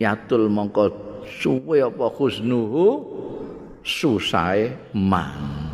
Yatul 0.01 0.51
mongko 0.51 0.85
suwe 1.29 1.85
apa 1.85 2.09
husnuhu 2.11 2.87
susae 3.85 4.75
man. 4.97 5.71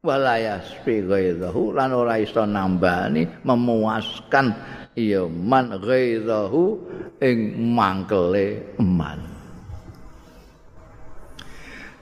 Walayas 0.00 0.80
fi 0.80 1.04
ghaidhahu 1.04 1.76
lan 1.76 1.92
ora 1.92 2.16
iso 2.16 2.48
nambani 2.48 3.28
memuaskan 3.44 4.79
ya 5.08 5.24
man 5.24 5.72
ghairahu 5.80 6.76
ing 7.24 7.56
mangkele 7.72 8.76
man. 8.76 9.20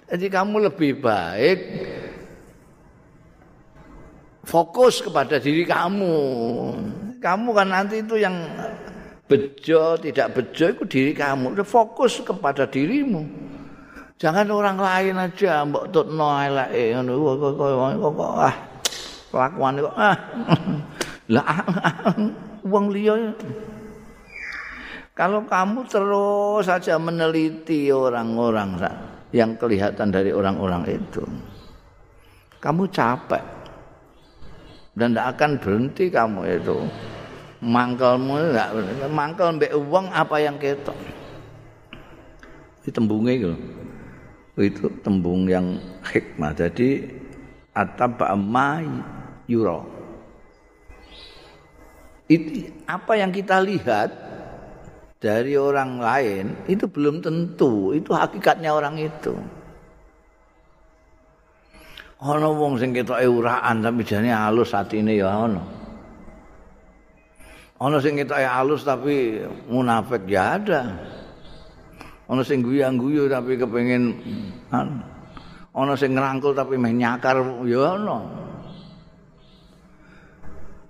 Jadi 0.08 0.26
kamu 0.32 0.72
lebih 0.72 1.04
baik 1.04 1.58
fokus 4.48 5.04
kepada 5.04 5.36
diri 5.36 5.68
kamu. 5.68 6.16
Kamu 7.20 7.48
kan 7.52 7.68
nanti 7.68 8.00
itu 8.00 8.16
yang 8.16 8.34
bejo 9.28 10.00
tidak 10.00 10.32
bejo 10.32 10.64
itu 10.72 10.82
diri 10.88 11.12
kamu. 11.12 11.52
Fokus 11.60 12.24
kepada 12.24 12.64
dirimu. 12.64 13.48
Jangan 14.18 14.50
orang 14.50 14.80
lain 14.80 15.14
aja 15.14 15.62
mbok 15.62 15.94
tutno 15.94 16.34
eleke 16.42 16.90
ngono 16.90 17.38
kok 18.10 18.34
ah 18.34 18.56
kelakuan 19.30 19.78
kok 19.78 19.94
ah 19.94 20.16
lah 21.38 21.62
wong 22.64 22.90
liya 22.90 23.34
kalau 25.18 25.42
kamu 25.50 25.82
terus 25.90 26.70
saja 26.70 26.94
meneliti 26.94 27.90
orang-orang 27.90 28.78
yang 29.34 29.58
kelihatan 29.58 30.14
dari 30.14 30.30
orang-orang 30.30 30.86
itu. 30.94 31.26
Kamu 32.62 32.86
capek. 32.86 33.42
Dan 34.94 35.18
tidak 35.18 35.34
akan 35.34 35.50
berhenti 35.58 36.06
kamu 36.06 36.62
itu. 36.62 36.78
Mangkelmu 37.58 38.34
enggak 38.38 38.70
mangkel 39.10 39.58
mbek 39.58 39.74
uang 39.74 40.06
apa 40.14 40.38
yang 40.38 40.54
ketok. 40.54 40.94
Itu 42.86 42.94
tembungnya 42.94 43.34
itu. 43.34 43.52
Itu 44.54 44.86
tembung 45.02 45.50
yang 45.50 45.82
hikmah. 46.06 46.54
Jadi 46.54 47.10
ataba 47.74 48.38
ma 48.38 48.78
yura. 49.50 49.97
Itu 52.28 52.68
apa 52.84 53.16
yang 53.16 53.32
kita 53.32 53.56
lihat 53.64 54.12
dari 55.16 55.56
orang 55.56 55.96
lain 55.96 56.44
itu 56.68 56.84
belum 56.84 57.24
tentu. 57.24 57.96
Itu 57.96 58.12
hakikatnya 58.12 58.70
orang 58.70 59.00
itu. 59.00 59.32
Ana 62.18 62.50
wong 62.50 62.76
sing 62.76 62.92
ketoke 62.92 63.22
uraan 63.24 63.78
tapi 63.78 64.02
jane 64.02 64.34
halus 64.34 64.74
atine 64.74 65.14
ya 65.14 65.30
ana 65.30 65.62
ana 67.78 68.02
sing 68.02 68.18
ketoke 68.18 68.42
halus 68.42 68.82
tapi 68.82 69.38
munafik 69.70 70.26
ya 70.26 70.58
ada. 70.58 70.98
Ana 72.28 72.42
sing 72.44 72.60
guyang-guyu 72.60 73.30
tapi 73.30 73.56
kepengin 73.56 74.18
ana 74.68 75.94
sing 75.94 76.12
ngrangkul 76.18 76.52
tapi 76.58 76.74
meh 76.74 76.90
nyakar 76.90 77.38
ya 77.64 77.94
ana 77.96 78.18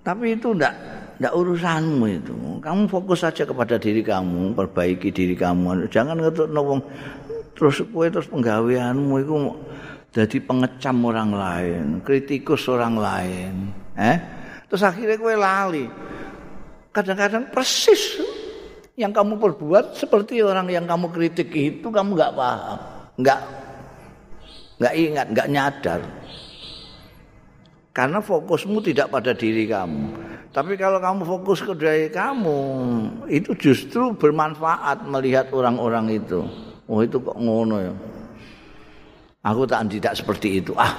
tapi 0.01 0.33
itu 0.33 0.49
ndak 0.57 0.73
tidak 1.19 1.35
urusanmu 1.35 2.05
itu. 2.07 2.35
Kamu 2.63 2.87
fokus 2.87 3.27
saja 3.27 3.43
kepada 3.43 3.75
diri 3.75 3.99
kamu, 3.99 4.55
perbaiki 4.55 5.11
diri 5.11 5.35
kamu. 5.35 5.91
Jangan 5.91 6.15
ngetuk 6.15 6.47
wong 6.55 6.79
terus 7.59 7.83
kue 7.91 8.07
terus 8.07 8.31
penggaweanmu 8.31 9.19
itu 9.19 9.35
jadi 10.15 10.37
pengecam 10.39 10.95
orang 11.03 11.35
lain, 11.35 11.85
kritikus 12.07 12.71
orang 12.71 12.95
lain. 12.95 13.67
Eh? 13.99 14.15
Terus 14.71 14.79
akhirnya 14.79 15.19
kue 15.19 15.35
lali. 15.35 15.91
Kadang-kadang 16.95 17.51
persis 17.51 18.23
yang 18.95 19.11
kamu 19.11 19.43
perbuat 19.43 19.99
seperti 19.99 20.39
orang 20.39 20.71
yang 20.71 20.87
kamu 20.87 21.11
kritik 21.11 21.51
itu 21.51 21.91
kamu 21.91 22.15
nggak 22.15 22.31
paham, 22.31 22.79
nggak 23.19 23.39
nggak 24.79 24.93
ingat, 24.95 25.27
nggak 25.35 25.47
nyadar. 25.51 26.01
Karena 27.91 28.23
fokusmu 28.23 28.79
tidak 28.79 29.11
pada 29.11 29.35
diri 29.35 29.67
kamu. 29.67 30.28
Tapi 30.49 30.73
kalau 30.81 30.97
kamu 30.97 31.21
fokus 31.29 31.61
ke 31.61 31.77
diri 31.77 32.09
kamu, 32.09 32.57
itu 33.29 33.53
justru 33.53 34.17
bermanfaat 34.17 35.05
melihat 35.05 35.53
orang-orang 35.53 36.17
itu. 36.17 36.41
Oh 36.89 37.05
itu 37.05 37.21
kok 37.21 37.37
ngono 37.37 37.77
ya. 37.77 37.93
Aku 39.45 39.69
tak 39.69 39.85
tidak 39.93 40.17
seperti 40.17 40.57
itu. 40.57 40.73
Ah. 40.73 40.89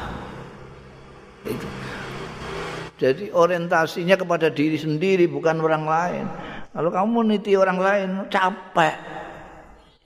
Itu. 1.42 1.66
Jadi 3.00 3.34
orientasinya 3.34 4.14
kepada 4.14 4.52
diri 4.54 4.78
sendiri 4.78 5.26
bukan 5.26 5.58
orang 5.58 5.84
lain. 5.88 6.26
Kalau 6.70 6.90
kamu 6.94 7.08
meniti 7.26 7.58
orang 7.58 7.78
lain 7.82 8.10
capek. 8.30 8.94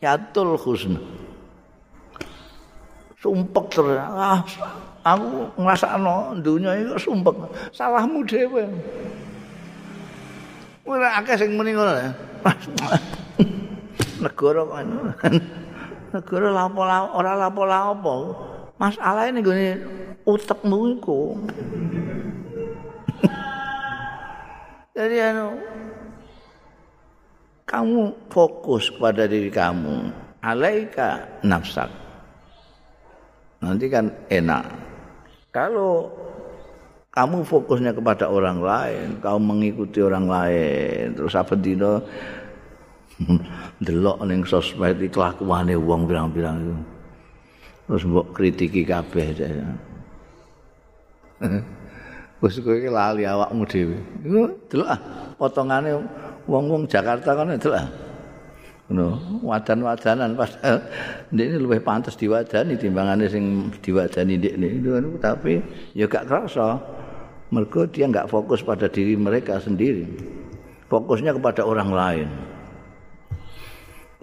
Yatul 0.00 0.56
khusna. 0.56 0.96
Sumpek 3.20 3.64
terus. 3.68 4.00
Ah, 4.00 4.40
aku 5.04 5.52
ngrasakno 5.60 6.40
dunia 6.40 6.80
itu 6.80 6.96
sumpek. 6.96 7.36
Salahmu 7.76 8.24
dhewe. 8.24 8.64
Ora 10.84 11.16
akeh 11.16 11.36
sing 11.40 11.56
muni 11.56 11.72
ngono. 11.72 11.96
Negara 14.20 14.62
kan. 15.16 15.34
Negara 16.12 16.48
lapo 16.52 16.80
ora 17.16 17.32
lapo 17.32 17.62
lapo. 17.64 18.14
Masalah 18.76 19.32
ini 19.32 19.40
gini 19.40 19.68
utekmu 20.28 20.78
iku. 21.00 21.40
Jadi 24.94 25.16
anu 25.24 25.58
kamu 27.64 28.28
fokus 28.28 28.92
pada 28.94 29.24
diri 29.24 29.48
kamu. 29.48 30.12
Alaika 30.44 31.40
nafsak. 31.40 31.88
Nanti 33.64 33.88
kan 33.88 34.12
enak. 34.28 34.68
Kalau 35.48 36.12
kamu 37.14 37.46
fokusnya 37.46 37.94
kepada 37.94 38.26
orang 38.26 38.58
lain, 38.58 39.22
kamu 39.22 39.38
mengikuti 39.38 40.02
orang 40.02 40.26
lain, 40.26 41.14
terus 41.14 41.38
apa 41.38 41.54
dino 41.54 42.02
delok 43.86 44.18
ning 44.26 44.42
sosmed 44.42 44.98
iki 44.98 45.14
kelakuane 45.14 45.78
wong 45.78 46.10
pirang-pirang 46.10 46.58
itu. 46.58 46.74
Terus 47.86 48.02
mbok 48.10 48.34
kritiki 48.34 48.82
kabeh. 48.82 49.30
Wis 52.42 52.58
kowe 52.58 52.74
iki 52.74 52.90
lali 52.90 53.22
awakmu 53.22 53.62
dhewe. 53.62 53.94
Iku 54.26 54.50
delok 54.66 54.88
ah 54.90 54.98
potongane 55.38 55.94
wong-wong 56.50 56.90
Jakarta 56.90 57.38
kan 57.38 57.54
delok 57.54 57.78
ah. 57.78 57.86
Ngono, 58.84 59.40
wadan-wadanan 59.48 60.36
padahal 60.36 60.76
ndekne 61.32 61.56
luwih 61.56 61.80
pantes 61.80 62.20
diwadani 62.20 62.76
timbangane 62.76 63.30
sing 63.30 63.70
diwadani 63.80 64.36
ndekne. 64.36 64.82
Tapi 65.22 65.62
ya 65.94 66.10
gak 66.10 66.26
kerasa. 66.26 66.76
Mereka 67.52 67.92
dia 67.92 68.08
nggak 68.08 68.30
fokus 68.32 68.64
pada 68.64 68.88
diri 68.88 69.18
mereka 69.18 69.60
sendiri. 69.60 70.08
Fokusnya 70.88 71.36
kepada 71.36 71.64
orang 71.64 71.90
lain. 71.92 72.28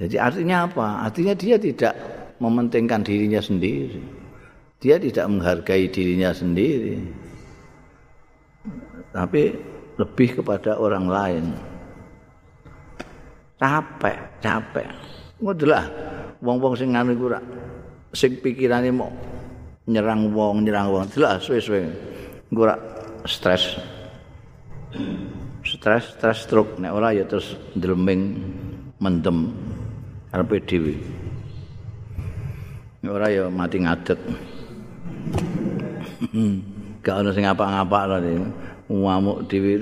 Jadi 0.01 0.17
artinya 0.17 0.65
apa? 0.65 1.05
Artinya 1.05 1.37
dia 1.37 1.61
tidak 1.61 1.93
mementingkan 2.41 3.05
dirinya 3.05 3.37
sendiri. 3.37 4.01
Dia 4.81 4.97
tidak 4.97 5.29
menghargai 5.29 5.85
dirinya 5.93 6.33
sendiri. 6.33 6.97
Tapi 9.13 9.53
lebih 10.01 10.41
kepada 10.41 10.81
orang 10.81 11.05
lain. 11.05 11.45
Capek, 13.61 14.17
capek. 14.41 14.89
Ngodelah 15.37 15.85
wong-wong 16.41 16.73
sing 16.73 16.97
nganu 16.97 17.13
iku 17.13 17.37
sing 18.17 18.41
pikirane 18.41 18.89
mau 18.89 19.13
nyerang 19.85 20.33
wong, 20.33 20.65
nyerang 20.65 20.89
wong. 20.89 21.05
Delah 21.13 21.37
suwe-suwe. 21.37 21.85
Engko 22.49 22.65
stres 23.25 23.77
stres 25.65 26.05
stres 26.17 26.37
stroke. 26.45 26.79
Nek 26.81 26.93
ora 26.93 27.13
ya 27.13 27.25
terus 27.25 27.57
ndreming 27.77 28.21
mendem. 29.01 29.53
Arepe 30.31 30.59
dhewe. 30.63 30.95
Nek 33.01 33.11
ora 33.11 33.27
ya 33.29 33.49
mati 33.51 33.77
ngadet 33.81 34.19
gak 37.01 37.17
ono 37.17 37.33
sing 37.33 37.49
ngapa-ngapa 37.49 37.99
lho 38.09 38.17
ngamuk 38.89 39.37
dhewe 39.49 39.73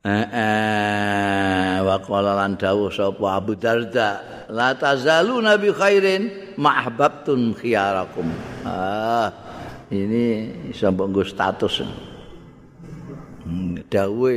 eh 0.00 1.76
wa 1.84 1.96
qala 2.00 2.32
lan 2.32 2.56
dawuh 2.56 2.88
sapa 2.88 3.36
Abu 3.36 3.52
Darda 3.52 4.24
la 4.48 4.72
tazalu 4.72 5.44
nabi 5.44 5.68
khairin 5.76 6.56
mahbabtun 6.56 7.52
khiyarakum. 7.52 8.32
Ah 8.64 9.49
ini 9.90 10.24
iso 10.70 10.86
mbok 10.94 11.26
status. 11.26 11.82
Hmm, 13.42 13.82
dawe 13.90 14.34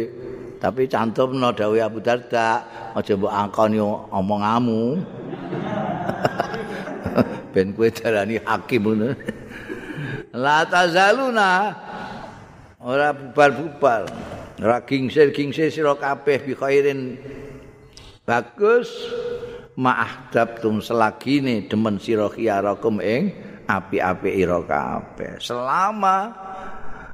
tapi 0.58 0.90
cantumno 0.90 1.54
dawe 1.54 1.78
Abu 1.78 2.02
Darda 2.02 2.66
aja 2.98 3.14
mbok 3.14 3.30
angkoni 3.30 3.78
omongamu 4.10 4.98
ben 7.54 7.78
kowe 7.78 7.90
darani 7.94 8.42
hakim 8.42 8.82
ngono. 8.82 9.14
La 10.34 10.66
tazaluna 10.66 11.78
ora 12.82 13.14
bubar-bubar. 13.14 14.10
Ora 14.58 14.82
gingsir-gingsir 14.82 15.70
sira 15.70 15.94
kabeh 15.94 16.42
bi 16.42 16.58
khairin. 16.58 17.22
Bagus 18.26 18.90
ma'ahdabtum 19.78 20.82
selagine 20.82 21.70
demen 21.70 22.02
sira 22.02 22.32
khiyarakum 22.32 22.98
ing 23.04 23.53
api-api 23.68 24.30
ira 24.34 24.60
kabeh. 24.64 25.40
Selama 25.40 26.34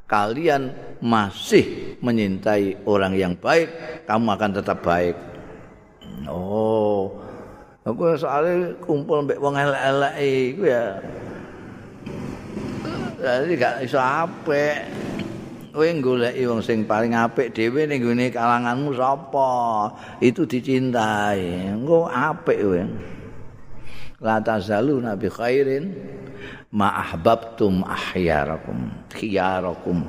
kalian 0.09 0.73
masih 0.99 1.95
menyintai 2.01 2.81
orang 2.89 3.13
yang 3.13 3.33
baik, 3.37 3.69
kamu 4.09 4.27
akan 4.35 4.51
tetap 4.57 4.81
baik. 4.81 5.15
Oh. 6.27 7.13
Aku 7.87 8.13
soalnya 8.19 8.75
kumpul 8.83 9.25
mbek 9.25 9.39
wong 9.41 9.55
elek-elek 9.55 10.13
iku 10.19 10.63
ya. 10.67 10.85
Jadi 13.19 13.53
gak 13.57 13.75
iso 13.81 13.97
apik. 13.97 14.77
Kowe 15.69 15.85
goleki 15.85 16.43
wong 16.49 16.61
sing 16.65 16.83
paling 16.83 17.13
apik 17.13 17.53
dhewe 17.53 17.85
ning 17.85 18.01
gone 18.01 18.29
kalanganmu 18.33 18.93
sapa? 18.97 19.51
Itu 20.19 20.43
dicintai. 20.43 21.71
Engko 21.71 22.09
apik 22.09 22.57
kowe. 22.61 22.81
La 24.19 24.43
tazalu 24.43 24.99
nabi 24.99 25.31
khairin 25.31 25.95
ma 26.75 26.91
ahbabtum 26.99 27.87
ahyarakum 27.87 28.91
khiyarakum 29.15 30.03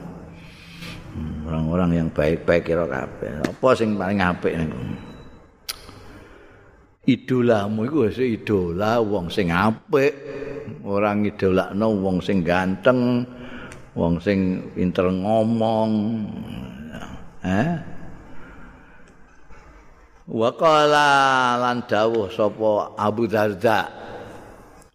hmm, 1.14 1.46
orang-orang 1.46 1.90
yang 1.94 2.08
baik-baik 2.10 2.66
kira 2.66 2.90
kabeh. 2.90 3.38
Apa 3.46 3.68
sing 3.78 3.94
paling 3.94 4.18
apik 4.18 4.50
niku? 4.50 4.82
Idolamu 7.06 7.86
iku 7.86 7.98
wis 8.10 8.18
idola 8.18 8.98
wong 8.98 9.30
sing 9.30 9.54
apik. 9.54 10.12
Ora 10.82 11.14
ngidolakno 11.14 11.86
wong 12.02 12.18
sing 12.18 12.42
ganteng 12.42 13.22
wong 13.94 14.18
sing 14.18 14.70
pinter 14.74 15.06
ngomong. 15.06 15.90
Eh 17.46 17.99
Waqala 20.30 21.58
lan 21.58 21.82
dawuh 21.90 22.30
sapa 22.30 22.94
Abu 22.94 23.26
Darda 23.26 23.90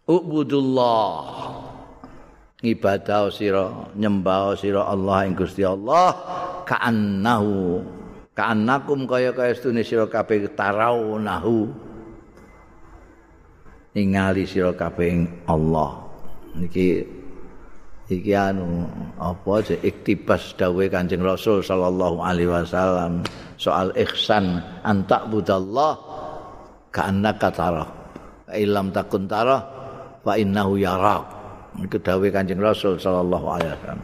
Ubudullah. 0.08 1.12
Ibadah 2.64 3.28
sira 3.28 3.92
nyembah 3.92 4.56
sira 4.56 4.88
Allah 4.88 5.28
ing 5.28 5.36
Gusti 5.36 5.60
Allah 5.60 6.16
ka'annahu 6.64 7.84
ka'annakum 8.32 9.04
kaya 9.04 9.36
kaya 9.36 9.52
sedune 9.52 9.84
sira 9.84 10.08
kabeh 10.08 10.48
taraunahu 10.56 11.68
ningali 13.92 14.48
sira 14.48 14.72
kabeh 14.72 15.44
Allah. 15.44 16.00
Niki 16.56 17.15
iki 18.06 18.32
anu 18.32 18.86
apa 19.18 19.66
iktibas 19.82 20.54
dawuh 20.54 20.86
Kanjeng 20.86 21.22
Rasul 21.22 21.60
sallallahu 21.60 22.22
alaihi 22.22 22.50
wasallam 22.50 23.26
soal 23.58 23.90
ihsan 23.98 24.62
antak 24.86 25.26
budallah 25.26 25.98
ka'annaka 26.94 27.50
tarah 27.50 27.88
ilam 28.54 28.94
takun 28.94 29.26
tarah 29.26 29.60
fa 30.22 30.38
innahu 30.38 30.78
yarak 30.78 31.26
iku 31.82 31.98
dawuh 31.98 32.30
Kanjeng 32.30 32.62
Rasul 32.62 32.96
sallallahu 32.96 33.46
alaihi 33.58 33.74
wasallam. 33.74 34.02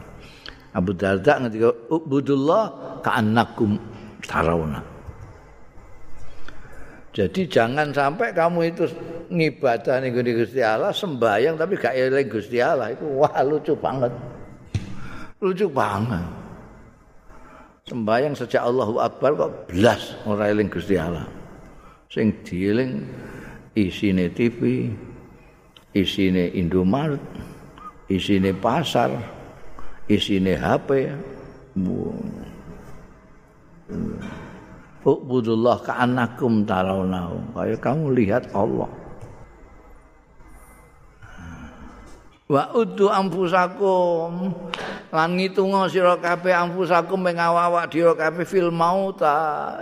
Abu 0.72 0.90
Darda 0.96 1.32
ngendika 1.36 1.70
ubudullah 1.92 2.62
ka'annakum 3.04 3.76
tarawna 4.24 4.91
jadi 7.12 7.44
jangan 7.44 7.92
sampai 7.92 8.32
kamu 8.32 8.72
itu 8.72 8.88
ngibadah 9.28 10.00
ning 10.00 10.16
Gusti 10.16 10.64
Allah 10.64 10.96
sembahyang 10.96 11.60
tapi 11.60 11.76
gak 11.76 11.92
eling 11.92 12.28
Gusti 12.32 12.56
Allah 12.56 12.96
itu 12.96 13.04
wah 13.04 13.36
lucu 13.44 13.76
banget. 13.76 14.12
Lucu 15.44 15.68
banget. 15.68 16.24
Sembahyang 17.84 18.32
sejak 18.32 18.64
Allahu 18.64 18.96
Akbar 18.96 19.36
kok 19.36 19.52
belas 19.68 20.16
ora 20.24 20.48
eling 20.48 20.72
Gusti 20.72 20.96
Allah. 20.96 21.28
Sing 22.08 22.32
dieling 22.48 23.04
isine 23.76 24.32
TV, 24.32 24.88
isine 25.92 26.48
Indomaret, 26.56 27.20
isine 28.08 28.56
pasar, 28.56 29.12
isine 30.08 30.56
HP. 30.56 31.12
Ubudullah 35.02 35.82
ka'anakum 35.82 36.62
tarawnahu. 36.62 37.58
Kayak 37.58 37.82
kamu 37.82 38.14
lihat 38.14 38.44
Allah. 38.54 38.86
Wa 42.46 42.68
udu 42.76 43.08
ampusakum 43.08 44.52
lan 45.08 45.28
ngitunga 45.40 45.88
sira 45.88 46.20
kabeh 46.20 46.52
ampusakum 46.52 47.24
ing 47.32 47.40
awak 47.40 47.88
dhewe 47.88 48.12
kabeh 48.12 48.44
fil 48.44 48.68
mauta 48.68 49.72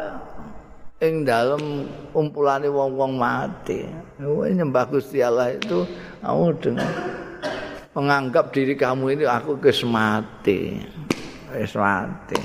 ing 1.03 1.27
dalem 1.27 1.91
kumpulane 2.15 2.71
wong-wong 2.71 3.19
mati. 3.19 3.85
Nyembah 4.23 4.87
Gusti 4.87 5.19
Allah 5.19 5.59
itu 5.59 5.83
kamu 6.23 6.47
dengan 6.63 6.93
menganggap 7.91 8.55
diri 8.55 8.79
kamu 8.79 9.19
ini 9.19 9.25
aku 9.27 9.59
wis 9.59 9.83
mati. 9.83 10.79
Wis 11.51 11.75
mati. 11.75 12.39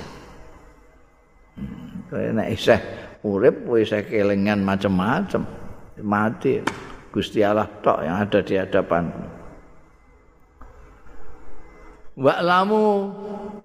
Kaya 2.05 2.29
nek 2.37 2.53
isih 2.53 2.79
urip 3.25 3.65
isih 3.81 4.05
kelingan 4.05 4.61
macam-macam. 4.61 5.41
Mati. 6.01 6.61
Gusti 7.09 7.39
Allah 7.39 7.71
tok 7.79 8.03
yang 8.03 8.27
ada 8.27 8.43
di 8.43 8.59
hadapan. 8.59 9.07
Wa 12.19 12.43
lamu 12.43 13.11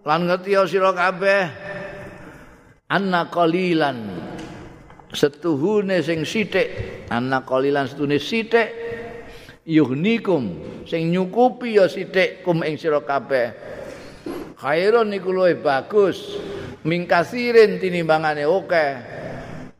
lan 0.06 0.20
ngerti 0.30 0.54
sira 0.70 0.94
kabeh. 0.94 1.42
Anna 2.86 3.26
qalilan. 3.26 3.98
Setuhune 5.10 5.98
sing 6.06 6.22
sithik. 6.22 6.70
Anna 7.10 7.42
qalilan 7.42 7.90
setuhune 7.90 8.22
sithik. 8.22 8.70
Yuhnikum 9.66 10.42
sing 10.88 11.10
nyukupi 11.12 11.76
ya 11.76 11.90
sithik 11.90 12.46
kum 12.46 12.64
ing 12.64 12.80
sira 12.80 13.02
kabeh 13.04 13.52
khairun 14.60 15.08
niku 15.08 15.32
luwih 15.32 15.56
bagus 15.56 16.36
mingkasirin 16.84 17.80
tinimbangane 17.80 18.44
oke 18.44 18.84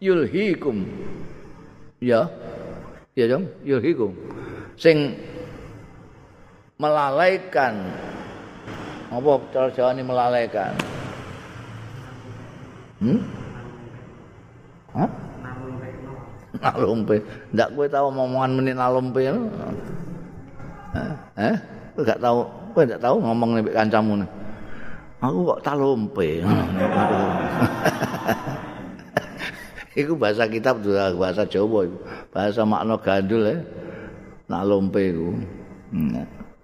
yulhikum 0.00 0.88
ya 2.00 2.24
ya 3.12 3.24
dong 3.28 3.44
yulhikum 3.60 4.16
sing 4.80 5.20
melalaikan 6.80 7.92
apa 9.12 9.30
cara 9.52 9.68
Jawa 9.68 9.92
ini 9.92 10.02
melalaikan 10.02 10.72
hmm 13.04 13.20
Hah? 14.90 15.06
Nalumpe. 16.58 17.22
Ndak 17.54 17.78
kowe 17.78 17.86
tau 17.86 18.10
omongan 18.10 18.58
menit 18.58 18.74
nalumpe. 18.74 19.22
Eh? 19.22 19.38
Eh? 21.38 21.56
Gak 22.02 22.18
tau, 22.18 22.42
kowe 22.74 22.82
ndak 22.82 22.98
tau 22.98 23.22
ngomong 23.22 23.62
nek 23.62 23.70
kancamu 23.70 24.18
nih. 24.18 24.39
Aku 25.20 25.38
kok 25.52 25.60
talompe 25.62 26.40
iku 29.92 30.12
bahasa 30.16 30.48
kitab 30.48 30.80
juga 30.80 31.12
bahasa 31.12 31.44
Jawa 31.44 31.84
bahasa 32.32 32.64
makna 32.64 32.96
gandul 32.96 33.44
ya 33.44 33.58
nak 34.50 34.66
lompe 34.66 35.14
iku. 35.14 35.30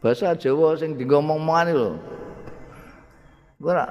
Bahasa 0.02 0.34
Jawa 0.34 0.74
sing 0.74 0.98
digomong-omongan 0.98 1.66
lho. 1.70 1.90
Ora 3.62 3.86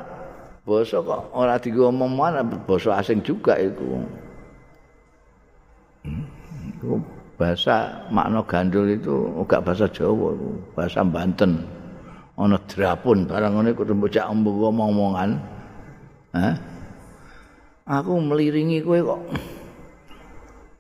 basa 0.67 0.99
kok 0.99 1.21
ora 1.31 1.55
digomong-omongan 1.55 2.67
basa 2.67 2.99
asing 2.99 3.23
juga 3.23 3.55
iku. 3.55 4.03
Iku 6.75 6.99
bahasa 7.39 8.03
makna 8.11 8.43
gandul 8.43 8.91
itu 8.91 9.31
enggak 9.35 9.63
bahasa 9.63 9.87
Jawa 9.91 10.35
bahasa 10.75 11.03
Banten 11.03 11.63
ana 12.35 12.59
drapun 12.67 13.23
barang 13.27 13.55
ngene 13.55 13.71
kok 13.71 13.87
bocah 13.95 14.27
omong-omongan. 14.27 15.39
Hah? 16.35 16.55
Aku 17.85 18.19
meliringi 18.19 18.83
kowe 18.83 18.99
kok 18.99 19.21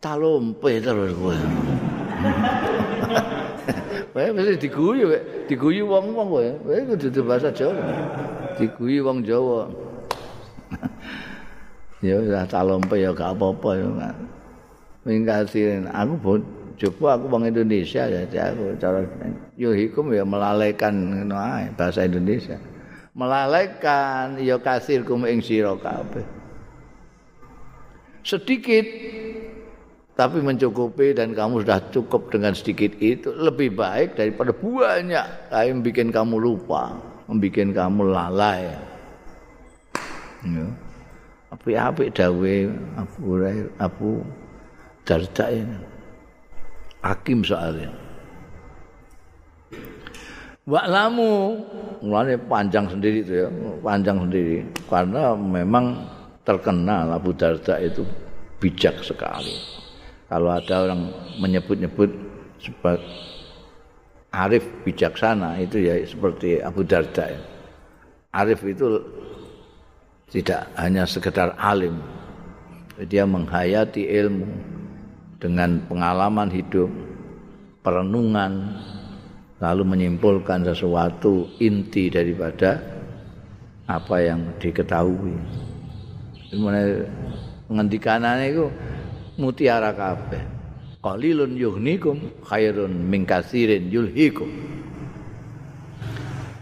talompe 0.03 0.71
terus 0.83 1.15
kowe. 1.15 1.35
Kowe 4.15 4.31
mesti 4.31 4.55
diguyu, 4.55 5.11
diguyu 5.43 5.83
wong-wong 5.91 6.27
kowe. 6.31 6.47
Kowe 6.63 6.79
kudu 6.87 7.19
bahasa 7.27 7.51
Jawa. 7.51 7.75
Diguyu 8.55 9.03
wong 9.03 9.27
Jawa. 9.27 9.67
ya 12.05 12.23
ora 12.23 12.47
talompe 12.47 12.95
ya 12.95 13.11
gak 13.11 13.35
apa-apa 13.35 13.69
ya. 13.75 14.15
Mingkasi 15.03 15.83
aku 15.91 16.39
coba 16.75 17.15
aku 17.15 17.25
wong 17.31 17.47
Indonesia 17.47 18.07
ya 18.07 18.27
aku 18.27 18.75
cara 18.79 19.03
yuhikum 19.55 20.11
ya 20.11 20.27
melalaikan 20.27 20.93
ngono 20.93 21.35
bahasa 21.75 22.03
Indonesia. 22.03 22.59
Melalaikan 23.15 24.35
ya 24.43 24.59
kasir 24.59 25.07
ing 25.07 25.39
sira 25.39 25.71
kabeh. 25.79 26.27
Sedikit 28.27 28.83
tapi 30.15 30.39
mencukupi 30.39 31.11
dan 31.11 31.35
kamu 31.35 31.67
sudah 31.67 31.79
cukup 31.91 32.31
dengan 32.31 32.55
sedikit 32.55 32.95
itu 33.03 33.35
lebih 33.35 33.75
baik 33.75 34.15
daripada 34.15 34.55
banyak 34.55 35.27
yang 35.51 35.83
bikin 35.83 36.07
kamu 36.07 36.39
lupa, 36.39 36.95
membuat 37.27 37.75
kamu 37.75 38.01
lalai. 38.15 38.71
Ya. 40.43 40.65
Api-api 41.51 42.11
dawe 42.11 42.55
Abu 42.99 43.19
Abu 43.79 44.11
Darda 45.03 45.45
ini. 45.51 45.94
Hakim 47.05 47.45
soalnya. 47.45 47.93
Waklamu, 50.65 51.61
mulanya 52.01 52.41
panjang 52.49 52.89
sendiri 52.89 53.21
itu 53.21 53.45
ya, 53.45 53.47
panjang 53.85 54.17
sendiri. 54.25 54.65
Karena 54.89 55.37
memang 55.37 56.01
terkenal 56.41 57.13
Abu 57.13 57.37
Darda 57.37 57.77
itu 57.77 58.01
bijak 58.57 59.05
sekali. 59.05 59.53
Kalau 60.25 60.49
ada 60.49 60.89
orang 60.89 61.13
menyebut-nyebut 61.37 62.09
sebagai 62.57 63.05
arif 64.33 64.65
bijaksana 64.81 65.61
itu 65.61 65.85
ya 65.85 66.01
seperti 66.01 66.65
Abu 66.65 66.81
Darda. 66.81 67.29
Ya. 67.29 67.41
Arif 68.33 68.65
itu 68.65 69.05
tidak 70.33 70.65
hanya 70.81 71.05
sekedar 71.05 71.53
alim, 71.61 72.01
dia 73.05 73.23
menghayati 73.29 74.09
ilmu 74.09 74.74
dengan 75.45 75.77
pengalaman 75.85 76.49
hidup, 76.49 76.89
perenungan, 77.85 78.81
lalu 79.61 79.85
menyimpulkan 79.85 80.65
sesuatu 80.65 81.45
inti 81.61 82.09
daripada 82.09 82.81
apa 83.85 84.25
yang 84.25 84.57
diketahui. 84.57 85.37
Mengendikanannya 87.69 88.45
itu 88.49 88.65
mutiara 89.37 89.93
kabeh. 89.93 90.57
qalilun 91.05 91.53
yuhnikum 91.53 92.17
khairun 92.41 92.89
min 92.89 93.29
katsirin 93.29 93.93
yulhikum 93.93 94.49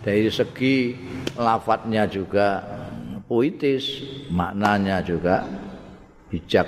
dari 0.03 0.27
segi 0.27 0.99
lafadznya 1.39 2.03
juga 2.11 2.59
puitis 3.23 4.03
maknanya 4.27 4.99
juga 4.99 5.47
bijak 6.27 6.67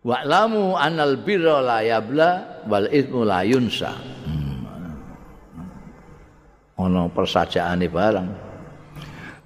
wa'lamu 0.00 0.76
anal 0.80 1.20
birra 1.20 1.60
la 1.60 1.78
yabla 1.84 2.64
wal 2.64 2.88
ithmu 2.88 3.24
la 3.24 3.44
yunsa. 3.44 3.92
Hmm. 4.24 4.64
ono 6.80 7.12
persajaane 7.12 7.86
barang 7.92 8.28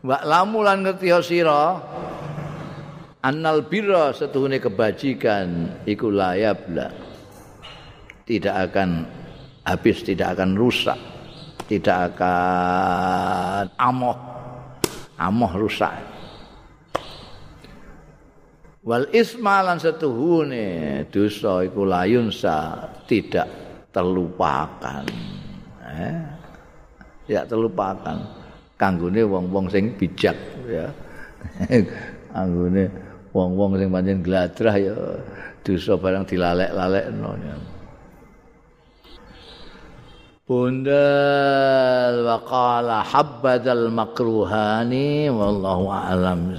wa'lamu 0.05 0.59
lan 0.63 0.85
ngerti 0.85 1.09
sira. 1.25 1.65
Annal 3.25 3.65
birra 3.65 4.13
setuhune 4.13 4.61
kebajikan 4.61 5.81
iku 5.89 6.13
layabla 6.13 6.93
tidak 8.29 8.69
akan 8.69 9.09
habis 9.65 10.05
tidak 10.05 10.37
akan 10.37 10.61
rusak. 10.61 11.01
Tidak 11.65 12.13
akan 12.13 13.73
amoh 13.81 14.13
amoh 15.17 15.53
rusak 15.57 16.14
wal 18.85 19.09
isma 19.17 19.65
lan 19.65 19.81
setuhune 19.81 21.09
dosa 21.09 21.65
iku 21.65 21.89
layunsa 21.89 22.85
tidak 23.09 23.49
terlupakan 23.89 25.09
eh? 25.89 26.21
tidak 27.25 27.49
terlupakan 27.49 28.17
kanggone 28.77 29.25
wong-wong 29.25 29.73
sing 29.73 29.97
bijak 29.97 30.37
ya 30.69 30.93
anggone 32.41 32.93
wong-wong 33.33 33.81
sing 33.81 33.89
pancen 33.89 34.21
gladrah 34.21 34.77
ya 34.77 34.95
dosa 35.65 35.97
barang 35.97 36.29
dilalek-lalekno 36.29 37.31
ya. 37.41 37.57
Bundal 40.45 42.21
wa 42.21 42.37
qala 42.45 43.01
habbadal 43.01 43.89
makruhani 43.89 45.33
wallahu 45.33 45.89
a'lam 45.89 46.53